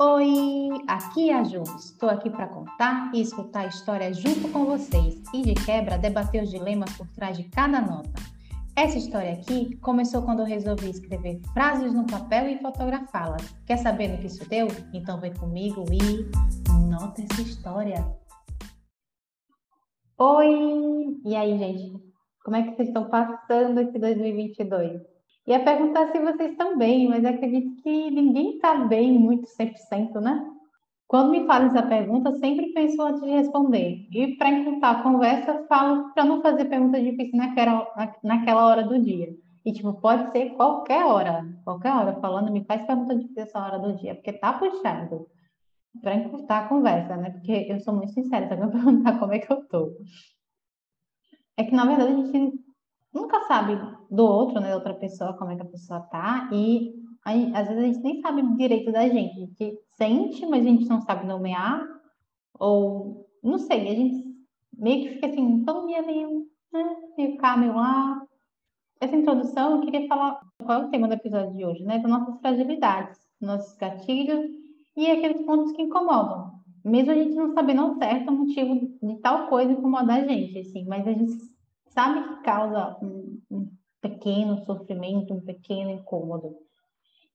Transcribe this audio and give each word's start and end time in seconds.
Oi, 0.00 0.68
aqui 0.86 1.28
é 1.28 1.34
a 1.34 1.42
Ju. 1.42 1.64
Estou 1.76 2.08
aqui 2.08 2.30
para 2.30 2.46
contar 2.46 3.10
e 3.12 3.20
escutar 3.20 3.62
a 3.62 3.66
história 3.66 4.14
junto 4.14 4.48
com 4.52 4.64
vocês 4.64 5.20
e, 5.34 5.42
de 5.42 5.54
quebra, 5.54 5.98
debater 5.98 6.44
os 6.44 6.50
dilemas 6.50 6.96
por 6.96 7.08
trás 7.08 7.36
de 7.36 7.42
cada 7.48 7.80
nota. 7.80 8.12
Essa 8.76 8.96
história 8.96 9.32
aqui 9.32 9.74
começou 9.78 10.22
quando 10.22 10.38
eu 10.38 10.46
resolvi 10.46 10.88
escrever 10.88 11.40
frases 11.52 11.92
no 11.92 12.06
papel 12.06 12.48
e 12.48 12.58
fotografá-las. 12.60 13.42
Quer 13.66 13.78
saber 13.78 14.06
no 14.06 14.18
que 14.18 14.28
isso 14.28 14.48
deu? 14.48 14.68
Então 14.94 15.18
vem 15.18 15.34
comigo 15.34 15.84
e 15.92 16.30
nota 16.88 17.20
essa 17.20 17.42
história. 17.42 18.06
Oi! 20.16 21.20
E 21.24 21.34
aí, 21.34 21.58
gente? 21.58 22.00
Como 22.44 22.56
é 22.56 22.62
que 22.62 22.76
vocês 22.76 22.86
estão 22.86 23.10
passando 23.10 23.80
esse 23.80 23.98
2022? 23.98 25.17
Ia 25.48 25.64
perguntar 25.64 26.12
se 26.12 26.18
vocês 26.18 26.50
estão 26.50 26.76
bem, 26.76 27.08
mas 27.08 27.24
acredito 27.24 27.82
que 27.82 28.10
ninguém 28.10 28.56
está 28.56 28.74
bem 28.84 29.18
muito 29.18 29.46
100%, 29.46 30.20
né? 30.20 30.46
Quando 31.06 31.30
me 31.30 31.46
fazem 31.46 31.68
essa 31.68 31.82
pergunta, 31.86 32.34
sempre 32.34 32.70
penso 32.74 33.00
antes 33.00 33.22
de 33.22 33.30
responder. 33.30 34.06
E 34.12 34.36
para 34.36 34.50
encurtar 34.50 34.90
a 34.90 35.02
conversa, 35.02 35.64
falo 35.66 36.12
para 36.12 36.26
não 36.26 36.42
fazer 36.42 36.66
pergunta 36.66 37.00
difícil 37.00 37.38
naquela, 37.38 37.90
naquela 38.22 38.66
hora 38.66 38.82
do 38.82 39.02
dia. 39.02 39.34
E, 39.64 39.72
tipo, 39.72 39.94
pode 39.94 40.30
ser 40.32 40.50
qualquer 40.50 41.06
hora. 41.06 41.42
Qualquer 41.64 41.92
hora 41.92 42.20
falando, 42.20 42.52
me 42.52 42.62
faz 42.66 42.82
pergunta 42.86 43.16
difícil 43.16 43.44
essa 43.44 43.58
hora 43.58 43.78
do 43.78 43.96
dia, 43.96 44.16
porque 44.16 44.34
tá 44.34 44.52
puxado. 44.52 45.26
Para 46.02 46.14
encurtar 46.16 46.58
a 46.58 46.68
conversa, 46.68 47.16
né? 47.16 47.30
Porque 47.30 47.68
eu 47.70 47.80
sou 47.80 47.94
muito 47.94 48.12
sincera, 48.12 48.46
se 48.46 48.52
alguém 48.52 48.68
perguntar 48.84 49.18
como 49.18 49.32
é 49.32 49.38
que 49.38 49.50
eu 49.50 49.66
tô. 49.66 49.96
É 51.56 51.64
que, 51.64 51.74
na 51.74 51.86
verdade, 51.86 52.12
a 52.12 52.16
gente 52.16 52.67
nunca 53.12 53.40
sabe 53.46 53.78
do 54.10 54.24
outro, 54.24 54.60
né, 54.60 54.70
da 54.70 54.76
outra 54.76 54.94
pessoa, 54.94 55.34
como 55.34 55.50
é 55.50 55.56
que 55.56 55.62
a 55.62 55.66
pessoa 55.66 56.00
tá, 56.00 56.48
e 56.52 56.94
aí, 57.24 57.52
às 57.54 57.68
vezes 57.68 57.82
a 57.82 57.86
gente 57.86 58.02
nem 58.02 58.20
sabe 58.20 58.56
direito 58.56 58.92
da 58.92 59.08
gente, 59.08 59.36
a 59.36 59.40
gente 59.40 59.78
sente, 59.96 60.46
mas 60.46 60.64
a 60.64 60.68
gente 60.68 60.88
não 60.88 61.00
sabe 61.00 61.26
nomear, 61.26 61.82
ou 62.58 63.26
não 63.42 63.58
sei, 63.58 63.88
a 63.88 63.94
gente 63.94 64.28
meio 64.76 65.02
que 65.02 65.14
fica 65.14 65.26
assim, 65.26 65.64
todo 65.64 65.86
dia 65.86 66.02
meio, 66.02 66.46
né, 66.72 66.96
meio 67.16 67.36
cá, 67.38 67.56
meio 67.56 67.74
lá. 67.74 68.22
Essa 69.00 69.16
introdução 69.16 69.76
eu 69.76 69.80
queria 69.82 70.08
falar 70.08 70.40
qual 70.64 70.82
é 70.82 70.86
o 70.86 70.90
tema 70.90 71.08
do 71.08 71.14
episódio 71.14 71.54
de 71.54 71.64
hoje, 71.64 71.84
né, 71.84 71.98
das 71.98 72.10
nossas 72.10 72.38
fragilidades, 72.40 73.18
nossos 73.40 73.76
gatilhos 73.76 74.46
e 74.96 75.10
aqueles 75.10 75.42
pontos 75.42 75.72
que 75.72 75.82
incomodam. 75.82 76.52
Mesmo 76.84 77.10
a 77.10 77.14
gente 77.14 77.34
não 77.34 77.52
sabendo 77.52 77.82
ao 77.82 77.94
certo 77.94 78.30
o 78.30 78.36
motivo 78.36 78.74
de 79.02 79.16
tal 79.20 79.48
coisa 79.48 79.72
incomodar 79.72 80.20
a 80.20 80.26
gente, 80.26 80.58
assim, 80.58 80.84
mas 80.86 81.06
a 81.06 81.12
gente 81.12 81.36
sabe 81.90 82.22
que 82.28 82.42
causa 82.42 82.96
um, 83.02 83.40
um 83.50 83.70
pequeno 84.00 84.64
sofrimento, 84.64 85.34
um 85.34 85.40
pequeno 85.40 85.90
incômodo. 85.90 86.56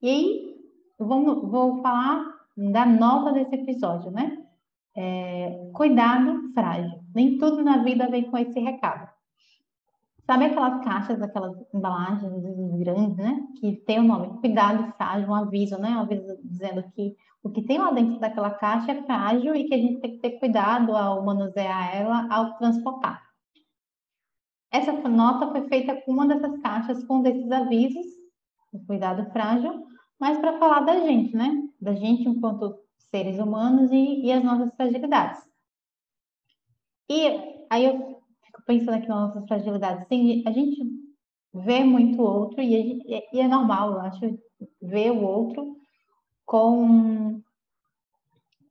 E 0.02 0.10
aí, 0.10 0.56
vou, 0.98 1.48
vou 1.48 1.82
falar 1.82 2.26
da 2.56 2.86
nota 2.86 3.34
desse 3.34 3.56
episódio, 3.56 4.12
né? 4.12 4.38
É, 4.96 5.70
cuidado 5.74 6.52
frágil. 6.54 7.00
Nem 7.16 7.38
tudo 7.38 7.64
na 7.64 7.84
vida 7.84 8.10
vem 8.10 8.30
com 8.30 8.38
esse 8.38 8.60
recado. 8.60 9.10
Sabe 10.26 10.46
aquelas 10.46 10.84
caixas, 10.84 11.22
aquelas 11.22 11.54
embalagens 11.74 12.32
grandes, 12.80 13.18
né? 13.18 13.46
Que 13.60 13.76
tem 13.86 14.00
o 14.00 14.04
nome 14.04 14.40
cuidado 14.40 14.94
frágil, 14.94 15.30
um 15.30 15.36
aviso, 15.36 15.78
né? 15.78 15.90
Um 15.90 16.02
aviso 16.02 16.38
dizendo 16.44 16.84
que 16.92 17.16
o 17.44 17.50
que 17.50 17.62
tem 17.62 17.78
lá 17.78 17.92
dentro 17.92 18.20
daquela 18.20 18.52
caixa 18.52 18.92
é 18.92 19.04
frágil 19.04 19.54
e 19.54 19.66
que 19.66 19.74
a 19.74 19.78
gente 19.78 20.00
tem 20.00 20.12
que 20.12 20.20
ter 20.20 20.40
cuidado 20.40 20.96
ao 20.96 21.26
manusear 21.26 21.94
ela, 21.96 22.28
ao 22.30 22.58
transportar. 22.58 23.23
Essa 24.74 24.92
nota 25.08 25.52
foi 25.52 25.68
feita 25.68 26.02
com 26.02 26.12
uma 26.12 26.28
dessas 26.28 26.60
caixas, 26.62 27.04
com 27.04 27.22
desses 27.22 27.52
avisos, 27.52 28.08
o 28.72 28.84
cuidado 28.88 29.32
frágil, 29.32 29.86
mas 30.20 30.40
para 30.40 30.58
falar 30.58 30.80
da 30.80 31.00
gente, 31.02 31.36
né? 31.36 31.62
Da 31.80 31.94
gente 31.94 32.28
enquanto 32.28 32.80
seres 32.98 33.38
humanos 33.38 33.92
e, 33.92 34.26
e 34.26 34.32
as 34.32 34.44
nossas 34.44 34.74
fragilidades. 34.76 35.48
E 37.08 37.28
aí 37.70 37.86
eu 37.86 38.20
fico 38.44 38.64
pensando 38.66 38.96
aqui 38.96 39.08
nas 39.08 39.28
nossas 39.28 39.46
fragilidades. 39.48 40.08
Sim, 40.08 40.42
a 40.48 40.52
gente 40.52 40.82
vê 41.54 41.84
muito 41.84 42.20
outro 42.20 42.60
e, 42.60 42.72
gente, 42.72 43.28
e 43.32 43.40
é 43.40 43.48
normal, 43.48 43.92
eu 43.92 44.02
acho, 44.02 44.40
ver 44.82 45.12
o 45.12 45.22
outro 45.22 45.78
com 46.48 47.43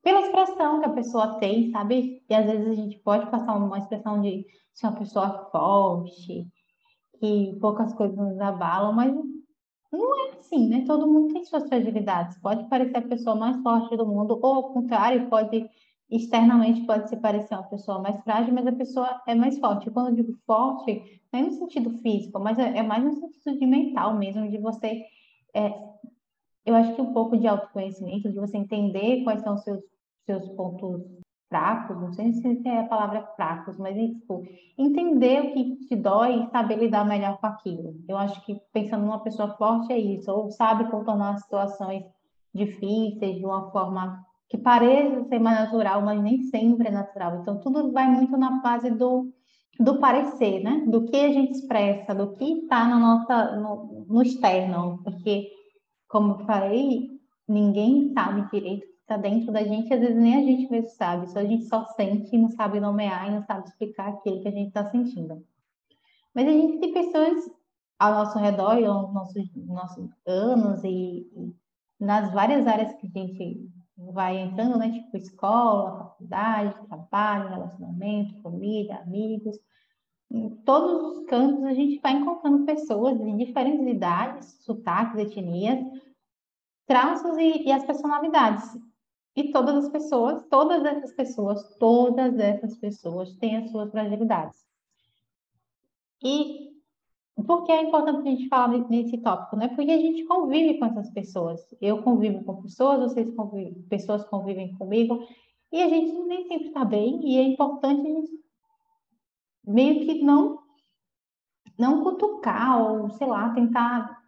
pela 0.03 0.21
expressão 0.21 0.81
que 0.81 0.87
a 0.87 0.93
pessoa 0.93 1.39
tem, 1.39 1.71
sabe? 1.71 2.23
E 2.29 2.35
às 2.35 2.47
vezes 2.47 2.69
a 2.69 2.75
gente 2.75 2.99
pode 2.99 3.31
passar 3.31 3.55
uma 3.57 3.79
expressão 3.79 4.21
de 4.21 4.45
ser 4.75 4.87
uma 4.87 4.99
pessoa 4.99 5.49
forte, 5.51 6.47
que 7.21 7.59
poucas 7.61 7.95
coisas 7.95 8.17
nos 8.17 8.41
abalam, 8.41 8.93
mas 8.93 9.15
não 9.93 10.27
é 10.27 10.31
assim, 10.39 10.69
né? 10.69 10.85
Todo 10.87 11.07
mundo 11.07 11.33
tem 11.33 11.45
suas 11.45 11.69
fragilidades. 11.69 12.39
Pode 12.41 12.69
parecer 12.69 12.97
a 12.97 13.03
pessoa 13.03 13.37
mais 13.37 13.61
forte 13.62 13.97
do 13.97 14.07
mundo, 14.07 14.39
ou 14.43 14.55
ao 14.55 14.73
contrário, 14.73 15.29
pode 15.29 15.69
externamente 16.12 16.83
pode 16.83 17.09
se 17.09 17.17
parecer 17.17 17.55
uma 17.55 17.62
pessoa 17.62 17.99
mais 17.99 18.21
frágil, 18.23 18.53
mas 18.53 18.67
a 18.67 18.73
pessoa 18.73 19.23
é 19.27 19.35
mais 19.35 19.59
forte. 19.59 19.91
Quando 19.91 20.09
eu 20.09 20.15
digo 20.15 20.39
forte, 20.47 21.23
não 21.33 21.41
é 21.41 21.43
no 21.45 21.53
sentido 21.53 21.91
físico, 21.99 22.39
mas 22.39 22.59
é, 22.59 22.79
é 22.79 22.83
mais 22.83 23.03
no 23.03 23.15
sentido 23.15 23.59
de 23.59 23.67
mental 23.67 24.15
mesmo, 24.19 24.51
de 24.51 24.59
você. 24.59 25.05
É, 25.55 25.73
eu 26.67 26.75
acho 26.75 26.95
que 26.95 27.01
um 27.01 27.15
pouco 27.15 27.37
de 27.39 27.47
autoconhecimento, 27.47 28.31
de 28.31 28.39
você 28.39 28.59
entender 28.59 29.25
quais 29.25 29.41
são 29.41 29.55
os 29.55 29.62
seus, 29.62 29.81
seus 30.25 30.49
pontos 30.50 31.03
fracos, 31.53 32.00
não 32.00 32.10
sei 32.15 32.33
se 32.33 32.66
é 32.66 32.81
a 32.81 32.88
palavra 32.88 33.28
fracos, 33.37 33.77
mas 33.77 33.94
é, 33.94 34.06
tipo, 34.06 34.43
entender 34.78 35.41
o 35.41 35.53
que 35.53 35.77
te 35.87 35.97
dói 35.97 36.43
e 36.43 36.50
saber 36.50 36.77
lidar 36.77 37.05
melhor 37.05 37.38
com 37.38 37.47
aquilo. 37.47 37.94
Eu 38.09 38.16
acho 38.16 38.41
que 38.47 38.59
pensando 38.72 39.05
numa 39.05 39.21
pessoa 39.21 39.55
forte 39.59 39.93
é 39.93 39.99
isso, 39.99 40.32
ou 40.32 40.50
sabe 40.50 40.91
contornar 40.91 41.37
situações 41.38 42.05
difíceis 42.55 43.37
de 43.37 43.44
uma 43.44 43.71
forma 43.71 44.25
que 44.49 44.56
pareça 44.56 45.25
ser 45.25 45.38
mais 45.38 45.61
natural, 45.61 46.00
mas 46.03 46.22
nem 46.22 46.43
sempre 46.44 46.88
é 46.88 46.91
natural. 46.91 47.41
Então, 47.41 47.59
tudo 47.61 47.93
vai 47.93 48.06
muito 48.06 48.37
na 48.38 48.62
base 48.62 48.91
do, 48.91 49.31
do 49.78 49.99
parecer, 49.99 50.62
né? 50.62 50.84
Do 50.87 51.05
que 51.05 51.16
a 51.16 51.32
gente 51.32 51.53
expressa, 51.53 52.15
do 52.15 52.32
que 52.32 52.61
está 52.61 52.87
no, 52.88 52.99
nossa, 52.99 53.56
no, 53.56 54.06
no 54.09 54.22
externo, 54.22 55.00
porque, 55.05 55.50
como 56.09 56.32
eu 56.32 56.47
falei, 56.47 57.11
ninguém 57.47 58.12
sabe 58.15 58.49
direito 58.50 58.92
está 59.12 59.17
dentro 59.17 59.53
da 59.53 59.62
gente, 59.62 59.93
às 59.93 60.00
vezes 60.00 60.17
nem 60.17 60.37
a 60.37 60.43
gente 60.43 60.71
mesmo 60.71 60.91
sabe, 60.91 61.31
só 61.31 61.39
a 61.39 61.45
gente 61.45 61.65
só 61.67 61.84
sente 61.97 62.34
e 62.34 62.39
não 62.39 62.49
sabe 62.49 62.81
nomear 62.81 63.28
e 63.28 63.33
não 63.33 63.43
sabe 63.43 63.69
explicar 63.69 64.09
aquilo 64.09 64.41
que 64.41 64.49
a 64.49 64.53
gente 64.53 64.69
está 64.69 64.91
sentindo. 64.91 65.45
Mas 66.34 66.49
a 66.49 66.50
gente 66.50 66.78
tem 66.78 66.93
pessoas 66.93 67.50
ao 67.99 68.15
nosso 68.15 68.39
redor, 68.39 68.78
e 68.78 68.87
aos 68.87 69.12
nossos, 69.12 69.55
nossos 69.55 70.11
anos 70.27 70.83
e, 70.83 71.28
e 71.37 71.55
nas 72.00 72.33
várias 72.33 72.67
áreas 72.67 72.95
que 72.95 73.06
a 73.06 73.11
gente 73.11 73.71
vai 73.97 74.39
entrando, 74.39 74.78
né? 74.78 74.91
Tipo 74.91 75.17
escola, 75.17 75.99
faculdade, 75.99 76.87
trabalho, 76.89 77.50
relacionamento, 77.50 78.43
família, 78.43 78.97
amigos. 78.97 79.56
Em 80.31 80.50
todos 80.65 81.19
os 81.19 81.27
cantos 81.27 81.62
a 81.65 81.75
gente 81.75 82.00
vai 82.00 82.15
encontrando 82.15 82.65
pessoas 82.65 83.19
de 83.19 83.37
diferentes 83.37 83.87
idades, 83.87 84.56
sotaques, 84.65 85.21
etnias, 85.21 85.79
traços 86.87 87.37
e, 87.37 87.69
e 87.69 87.73
as 87.73 87.84
personalidades. 87.84 88.65
E 89.34 89.50
todas 89.50 89.84
as 89.84 89.91
pessoas, 89.91 90.47
todas 90.48 90.84
essas 90.84 91.12
pessoas, 91.15 91.76
todas 91.78 92.38
essas 92.38 92.76
pessoas 92.78 93.34
têm 93.37 93.56
as 93.56 93.70
suas 93.70 93.91
fragilidades. 93.91 94.62
E 96.22 96.72
por 97.47 97.65
que 97.65 97.72
é 97.72 97.82
importante 97.82 98.28
a 98.28 98.31
gente 98.31 98.48
falar 98.48 98.69
nesse 98.88 99.19
tópico, 99.19 99.56
né? 99.56 99.69
Porque 99.69 99.91
a 99.91 99.98
gente 99.98 100.25
convive 100.25 100.78
com 100.78 100.84
essas 100.84 101.10
pessoas. 101.10 101.60
Eu 101.81 102.03
convivo 102.03 102.44
com 102.44 102.62
pessoas, 102.62 103.00
vocês 103.00 103.34
convivem, 103.34 103.82
pessoas 103.88 104.25
convivem 104.25 104.76
comigo, 104.76 105.26
e 105.72 105.82
a 105.82 105.88
gente 105.88 106.12
nem 106.25 106.47
sempre 106.47 106.69
está 106.69 106.84
bem, 106.84 107.20
e 107.25 107.38
é 107.38 107.43
importante 107.43 108.06
a 108.06 108.10
gente 108.10 108.32
meio 109.66 110.04
que 110.04 110.22
não 110.22 110.60
não 111.78 112.04
cutucar 112.04 112.82
ou, 112.82 113.10
sei 113.10 113.26
lá, 113.26 113.49
tentar 113.54 114.22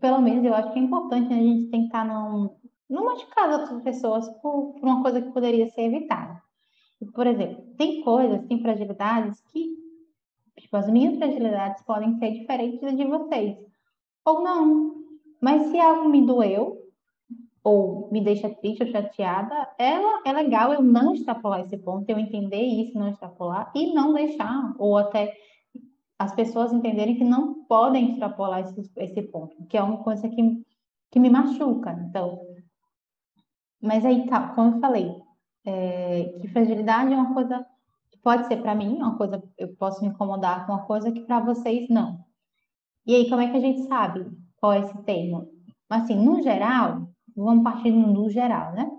pelo 0.00 0.20
menos 0.20 0.44
eu 0.44 0.52
acho 0.52 0.72
que 0.72 0.78
é 0.78 0.82
importante 0.82 1.32
a 1.32 1.36
gente 1.36 1.70
tentar 1.70 2.04
não 2.04 2.56
não 2.94 3.06
machucar 3.06 3.50
as 3.50 3.60
outras 3.60 3.82
pessoas 3.82 4.28
por, 4.40 4.74
por 4.74 4.82
uma 4.82 5.02
coisa 5.02 5.20
que 5.20 5.32
poderia 5.32 5.68
ser 5.70 5.82
evitada. 5.82 6.42
Por 7.12 7.26
exemplo, 7.26 7.62
tem 7.76 8.02
coisas, 8.02 8.46
tem 8.46 8.62
fragilidades 8.62 9.40
que, 9.52 9.76
tipo, 10.58 10.76
as 10.76 10.88
minhas 10.88 11.16
fragilidades 11.16 11.82
podem 11.84 12.16
ser 12.18 12.30
diferentes 12.30 12.80
das 12.80 12.96
de 12.96 13.04
vocês. 13.04 13.58
Ou 14.24 14.42
não. 14.42 14.94
Mas 15.40 15.66
se 15.70 15.78
algo 15.78 16.08
me 16.08 16.24
doeu, 16.24 16.84
ou 17.62 18.08
me 18.12 18.20
deixa 18.22 18.48
triste 18.48 18.84
ou 18.84 18.90
chateada, 18.90 19.68
ela, 19.78 20.22
é 20.24 20.32
legal 20.32 20.72
eu 20.72 20.82
não 20.82 21.14
extrapolar 21.14 21.60
esse 21.60 21.76
ponto, 21.78 22.08
eu 22.08 22.18
entender 22.18 22.62
isso, 22.62 22.98
não 22.98 23.08
extrapolar, 23.08 23.72
e 23.74 23.92
não 23.92 24.12
deixar, 24.12 24.74
ou 24.78 24.96
até 24.96 25.34
as 26.18 26.34
pessoas 26.34 26.72
entenderem 26.72 27.16
que 27.16 27.24
não 27.24 27.64
podem 27.64 28.12
extrapolar 28.12 28.60
esse, 28.60 28.90
esse 28.96 29.22
ponto, 29.22 29.56
que 29.66 29.76
é 29.76 29.82
uma 29.82 29.98
coisa 29.98 30.28
que, 30.28 30.62
que 31.10 31.18
me 31.18 31.30
machuca. 31.30 31.92
Então, 32.08 32.40
mas 33.84 34.04
aí, 34.04 34.26
tá, 34.26 34.48
como 34.54 34.76
eu 34.76 34.80
falei, 34.80 35.14
é, 35.66 36.38
que 36.40 36.48
fragilidade 36.48 37.12
é 37.12 37.16
uma 37.16 37.34
coisa 37.34 37.66
que 38.10 38.18
pode 38.18 38.46
ser 38.46 38.56
para 38.62 38.74
mim, 38.74 38.96
uma 38.96 39.16
coisa 39.16 39.42
eu 39.58 39.76
posso 39.76 40.02
me 40.02 40.08
incomodar 40.08 40.66
com 40.66 40.72
uma 40.72 40.86
coisa 40.86 41.12
que 41.12 41.20
para 41.20 41.40
vocês 41.40 41.88
não. 41.90 42.24
E 43.06 43.14
aí, 43.14 43.28
como 43.28 43.42
é 43.42 43.50
que 43.50 43.56
a 43.58 43.60
gente 43.60 43.82
sabe 43.82 44.26
qual 44.56 44.72
é 44.72 44.80
esse 44.80 45.02
termo? 45.02 45.50
Assim, 45.90 46.16
no 46.16 46.42
geral, 46.42 47.08
vamos 47.36 47.62
partir 47.62 47.90
no 47.90 48.30
geral, 48.30 48.72
né? 48.72 48.90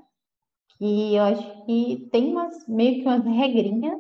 E 0.80 1.16
eu 1.16 1.24
acho 1.24 1.66
que 1.66 2.08
tem 2.12 2.32
umas, 2.32 2.68
meio 2.68 3.02
que 3.02 3.08
umas 3.08 3.26
regrinhas, 3.26 4.00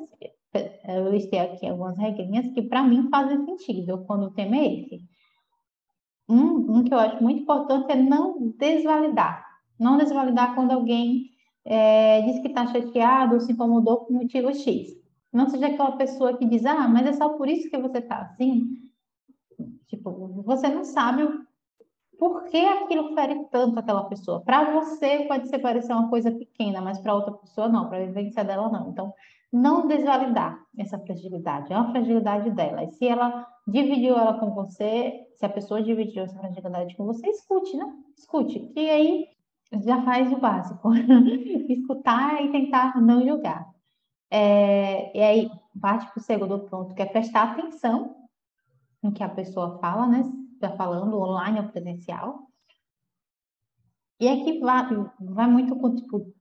eu 0.88 1.12
listei 1.12 1.40
aqui 1.40 1.66
algumas 1.68 1.98
regrinhas 1.98 2.48
que 2.54 2.62
para 2.62 2.84
mim 2.84 3.10
fazem 3.10 3.44
sentido 3.44 4.06
quando 4.06 4.28
o 4.28 4.32
tema 4.32 4.58
é 4.58 4.82
esse. 4.82 5.00
Um, 6.30 6.78
um 6.78 6.84
que 6.84 6.94
eu 6.94 7.00
acho 7.00 7.24
muito 7.24 7.42
importante 7.42 7.92
é 7.92 7.96
não 7.96 8.54
desvalidar. 8.58 9.45
Não 9.80 9.98
desvalidar 9.98 10.56
quando 10.56 10.72
alguém 10.72 11.32
é, 11.66 12.22
diz 12.22 12.40
que 12.40 12.48
está 12.48 12.68
chateado 12.68 13.36
ou 13.36 13.40
se 13.42 13.52
incomodou 13.52 14.06
por 14.06 14.14
motivo 14.14 14.54
X. 14.54 14.94
Não 15.34 15.50
seja 15.50 15.68
aquela 15.68 15.94
pessoa 15.98 16.38
que 16.38 16.46
diz, 16.46 16.66
ah, 16.66 16.88
mas 16.88 17.08
é 17.08 17.14
só 17.14 17.30
por 17.30 17.50
isso 17.50 17.70
que 17.70 17.78
você 17.78 17.98
está 17.98 18.20
assim. 18.20 18.64
Tipo, 19.88 20.44
você 20.44 20.70
não 20.70 20.84
sabe 20.84 21.28
por 22.18 22.46
que 22.46 22.58
aquilo 22.58 23.14
fere 23.14 23.46
tanto 23.52 23.80
aquela 23.80 24.06
pessoa. 24.06 24.42
Para 24.42 24.72
você 24.72 25.26
pode 25.28 25.50
ser 25.50 25.60
parecer 25.60 25.92
uma 25.92 26.10
coisa 26.10 26.32
pequena, 26.32 26.82
mas 26.82 27.00
para 27.00 27.14
outra 27.14 27.34
pessoa 27.34 27.68
não, 27.68 27.90
para 27.90 27.98
a 27.98 28.06
vivência 28.06 28.44
dela 28.44 28.70
não. 28.70 28.90
Então, 28.90 29.14
não 29.52 29.88
desvalidar 29.88 30.58
essa 30.78 31.00
fragilidade, 31.00 31.72
é 31.72 31.78
uma 31.78 31.92
fragilidade 31.92 32.52
dela. 32.52 32.84
E 32.84 32.92
se 32.92 33.08
ela 33.08 33.48
dividiu 33.68 34.18
ela 34.18 34.40
com 34.40 34.52
você, 34.52 35.28
se 35.34 35.46
a 35.46 35.50
pessoa 35.50 35.82
dividiu 35.82 36.24
essa 36.24 36.38
fragilidade 36.38 36.96
com 36.96 37.06
você, 37.06 37.28
escute, 37.28 37.76
né? 37.76 37.86
Escute. 38.18 38.72
E 38.76 38.90
aí 38.90 39.35
já 39.72 40.02
faz 40.04 40.32
o 40.32 40.38
básico. 40.38 40.90
Escutar 41.70 42.44
e 42.44 42.52
tentar 42.52 43.02
não 43.02 43.26
julgar. 43.26 43.70
É, 44.30 45.18
e 45.18 45.22
aí 45.22 45.52
parte 45.80 46.08
para 46.12 46.20
o 46.20 46.24
segundo 46.24 46.60
ponto, 46.60 46.96
que 46.96 47.02
é 47.02 47.06
prestar 47.06 47.52
atenção 47.52 48.16
no 49.02 49.12
que 49.12 49.24
a 49.24 49.30
pessoa 49.30 49.78
fala, 49.80 50.08
né? 50.08 50.24
Está 50.54 50.76
falando 50.76 51.20
online 51.20 51.60
ou 51.60 51.68
presencial. 51.68 52.48
E 54.20 54.28
aqui 54.28 54.60
vai, 54.60 54.86
vai 55.20 55.48
muito 55.48 55.76
com, 55.76 55.94
tipo, 55.94 56.34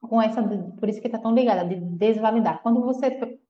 com 0.00 0.20
essa, 0.20 0.42
por 0.78 0.88
isso 0.88 1.00
que 1.00 1.08
está 1.08 1.18
tão 1.18 1.34
ligada, 1.34 1.66
de 1.66 1.80
desvalidar. 1.96 2.62
Quando 2.62 2.82
você, 2.82 3.40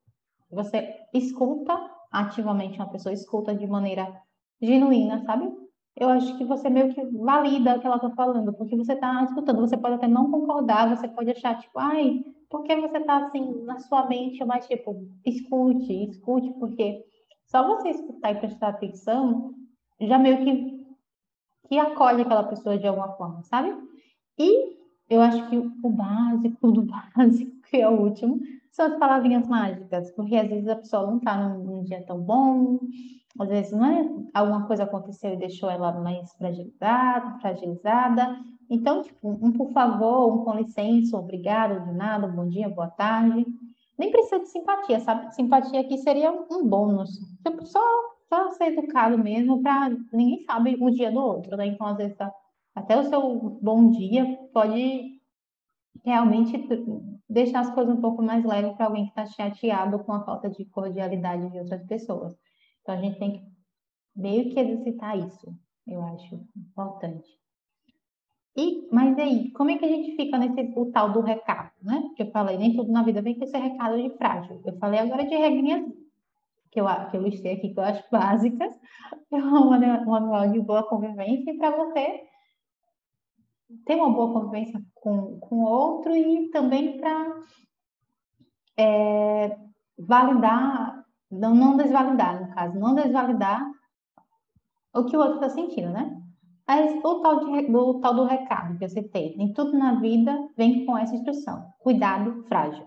você 0.50 0.94
escuta 1.12 1.74
ativamente 2.10 2.78
uma 2.78 2.88
pessoa, 2.88 3.12
escuta 3.12 3.54
de 3.54 3.66
maneira 3.66 4.22
genuína, 4.60 5.24
sabe? 5.24 5.50
Eu 5.96 6.08
acho 6.08 6.36
que 6.38 6.44
você 6.44 6.70
meio 6.70 6.92
que 6.94 7.04
valida 7.18 7.76
o 7.76 7.80
que 7.80 7.86
ela 7.86 7.96
está 7.96 8.10
falando, 8.10 8.52
porque 8.54 8.76
você 8.76 8.94
está 8.94 9.24
escutando. 9.24 9.60
Você 9.60 9.76
pode 9.76 9.94
até 9.96 10.08
não 10.08 10.30
concordar, 10.30 10.96
você 10.96 11.06
pode 11.06 11.30
achar, 11.30 11.58
tipo, 11.58 11.78
ai, 11.78 12.24
por 12.48 12.62
que 12.62 12.74
você 12.76 12.98
está 12.98 13.26
assim 13.26 13.62
na 13.64 13.78
sua 13.78 14.06
mente? 14.08 14.42
Mas, 14.44 14.66
tipo, 14.66 15.06
escute, 15.24 16.10
escute, 16.10 16.50
porque 16.58 17.04
só 17.46 17.66
você 17.66 17.90
escutar 17.90 18.32
e 18.32 18.40
prestar 18.40 18.68
atenção 18.68 19.54
já 20.00 20.18
meio 20.18 20.38
que, 20.44 20.86
que 21.68 21.78
acolhe 21.78 22.22
aquela 22.22 22.44
pessoa 22.44 22.78
de 22.78 22.86
alguma 22.86 23.12
forma, 23.12 23.42
sabe? 23.42 23.76
E 24.38 24.78
eu 25.10 25.20
acho 25.20 25.48
que 25.50 25.56
o 25.56 25.90
básico 25.90 26.72
do 26.72 26.82
básico, 27.16 27.52
que 27.68 27.76
é 27.76 27.88
o 27.88 28.00
último, 28.00 28.40
são 28.72 28.86
as 28.86 28.98
palavrinhas 28.98 29.46
mágicas, 29.46 30.10
porque 30.12 30.34
às 30.34 30.48
vezes 30.48 30.66
a 30.66 30.76
pessoa 30.76 31.06
não 31.06 31.18
está 31.18 31.36
num, 31.36 31.62
num, 31.62 31.82
dia 31.84 32.02
tão 32.06 32.18
bom, 32.18 32.80
às 33.38 33.48
vezes 33.48 33.72
não 33.72 33.84
é 33.84 34.08
alguma 34.32 34.66
coisa 34.66 34.84
aconteceu 34.84 35.34
e 35.34 35.36
deixou 35.36 35.70
ela 35.70 35.92
mais 36.00 36.32
fragilizada, 36.34 37.38
fragilizada. 37.40 38.38
Então, 38.70 39.02
tipo, 39.02 39.28
um 39.28 39.52
por 39.52 39.70
favor, 39.72 40.32
um 40.32 40.44
com 40.44 40.54
licença, 40.54 41.18
obrigado, 41.18 41.84
de 41.84 41.92
nada, 41.92 42.26
bom 42.26 42.48
dia, 42.48 42.68
boa 42.70 42.88
tarde. 42.88 43.46
Nem 43.98 44.10
precisa 44.10 44.40
de 44.40 44.48
simpatia, 44.48 45.00
sabe? 45.00 45.34
Simpatia 45.34 45.80
aqui 45.80 45.98
seria 45.98 46.32
um 46.32 46.66
bônus. 46.66 47.10
Tipo, 47.46 47.66
só, 47.66 47.80
só 48.28 48.50
ser 48.52 48.72
educado 48.72 49.18
mesmo, 49.18 49.62
para 49.62 49.90
ninguém 50.12 50.44
sabe 50.46 50.78
o 50.80 50.90
dia 50.90 51.12
do 51.12 51.20
outro, 51.20 51.56
né? 51.58 51.66
Então, 51.66 51.86
às 51.88 51.98
vezes, 51.98 52.16
até 52.74 52.98
o 52.98 53.04
seu 53.04 53.58
bom 53.60 53.90
dia 53.90 54.24
pode 54.54 55.20
realmente 56.02 56.56
deixar 57.32 57.60
as 57.60 57.74
coisas 57.74 57.96
um 57.96 58.00
pouco 58.00 58.22
mais 58.22 58.44
leves 58.44 58.74
para 58.74 58.86
alguém 58.86 59.04
que 59.04 59.10
está 59.10 59.26
chateado 59.26 59.98
com 60.00 60.12
a 60.12 60.24
falta 60.24 60.50
de 60.50 60.64
cordialidade 60.66 61.50
de 61.50 61.58
outras 61.58 61.82
pessoas. 61.86 62.36
Então 62.82 62.94
a 62.94 62.98
gente 62.98 63.18
tem 63.18 63.32
que 63.32 63.42
meio 64.14 64.52
que 64.52 64.60
exercitar 64.60 65.18
isso, 65.18 65.54
eu 65.86 66.02
acho 66.02 66.46
importante. 66.56 67.28
E, 68.54 68.86
mas 68.92 69.18
aí, 69.18 69.50
como 69.52 69.70
é 69.70 69.78
que 69.78 69.84
a 69.86 69.88
gente 69.88 70.14
fica 70.14 70.36
nesse 70.36 70.78
o 70.78 70.92
tal 70.92 71.10
do 71.10 71.22
recado, 71.22 71.72
né? 71.80 72.10
Que 72.14 72.24
eu 72.24 72.30
falei, 72.30 72.58
nem 72.58 72.76
tudo 72.76 72.92
na 72.92 73.02
vida 73.02 73.22
vem 73.22 73.38
com 73.38 73.44
esse 73.44 73.56
recado 73.56 73.96
de 73.96 74.10
frágil. 74.18 74.60
Eu 74.66 74.76
falei 74.78 75.00
agora 75.00 75.24
de 75.24 75.34
regrinhas 75.34 75.90
que 76.70 76.78
eu, 76.78 76.86
que 77.10 77.16
eu 77.16 77.22
listei 77.22 77.54
aqui, 77.54 77.72
que 77.72 77.78
eu 77.80 77.84
acho 77.84 78.04
básicas, 78.10 78.78
é 79.32 79.36
um 79.36 79.70
manual 80.04 80.50
de 80.50 80.60
boa 80.60 80.82
convivência 80.86 81.56
para 81.56 81.70
você 81.70 82.24
ter 83.86 83.94
uma 83.94 84.12
boa 84.12 84.34
convivência 84.34 84.82
com, 85.02 85.38
o 85.50 85.64
outro 85.64 86.14
e 86.14 86.48
também 86.50 86.96
para 86.98 87.34
é, 88.78 89.58
validar, 89.98 91.04
não, 91.30 91.54
não 91.54 91.76
desvalidar, 91.76 92.40
no 92.40 92.54
caso, 92.54 92.78
não 92.78 92.94
desvalidar 92.94 93.68
o 94.94 95.04
que 95.04 95.16
o 95.16 95.20
outro 95.20 95.34
está 95.34 95.48
sentindo, 95.48 95.90
né? 95.90 96.18
Mas 96.66 97.04
o 97.04 97.20
tal, 97.20 97.40
de, 97.40 97.66
do, 97.66 98.00
tal 98.00 98.14
do 98.14 98.24
recado 98.24 98.78
que 98.78 98.88
você 98.88 99.02
tem, 99.02 99.34
em 99.42 99.52
tudo 99.52 99.76
na 99.76 99.94
vida 100.00 100.48
vem 100.56 100.86
com 100.86 100.96
essa 100.96 101.14
instrução: 101.14 101.66
cuidado 101.80 102.44
frágil. 102.44 102.86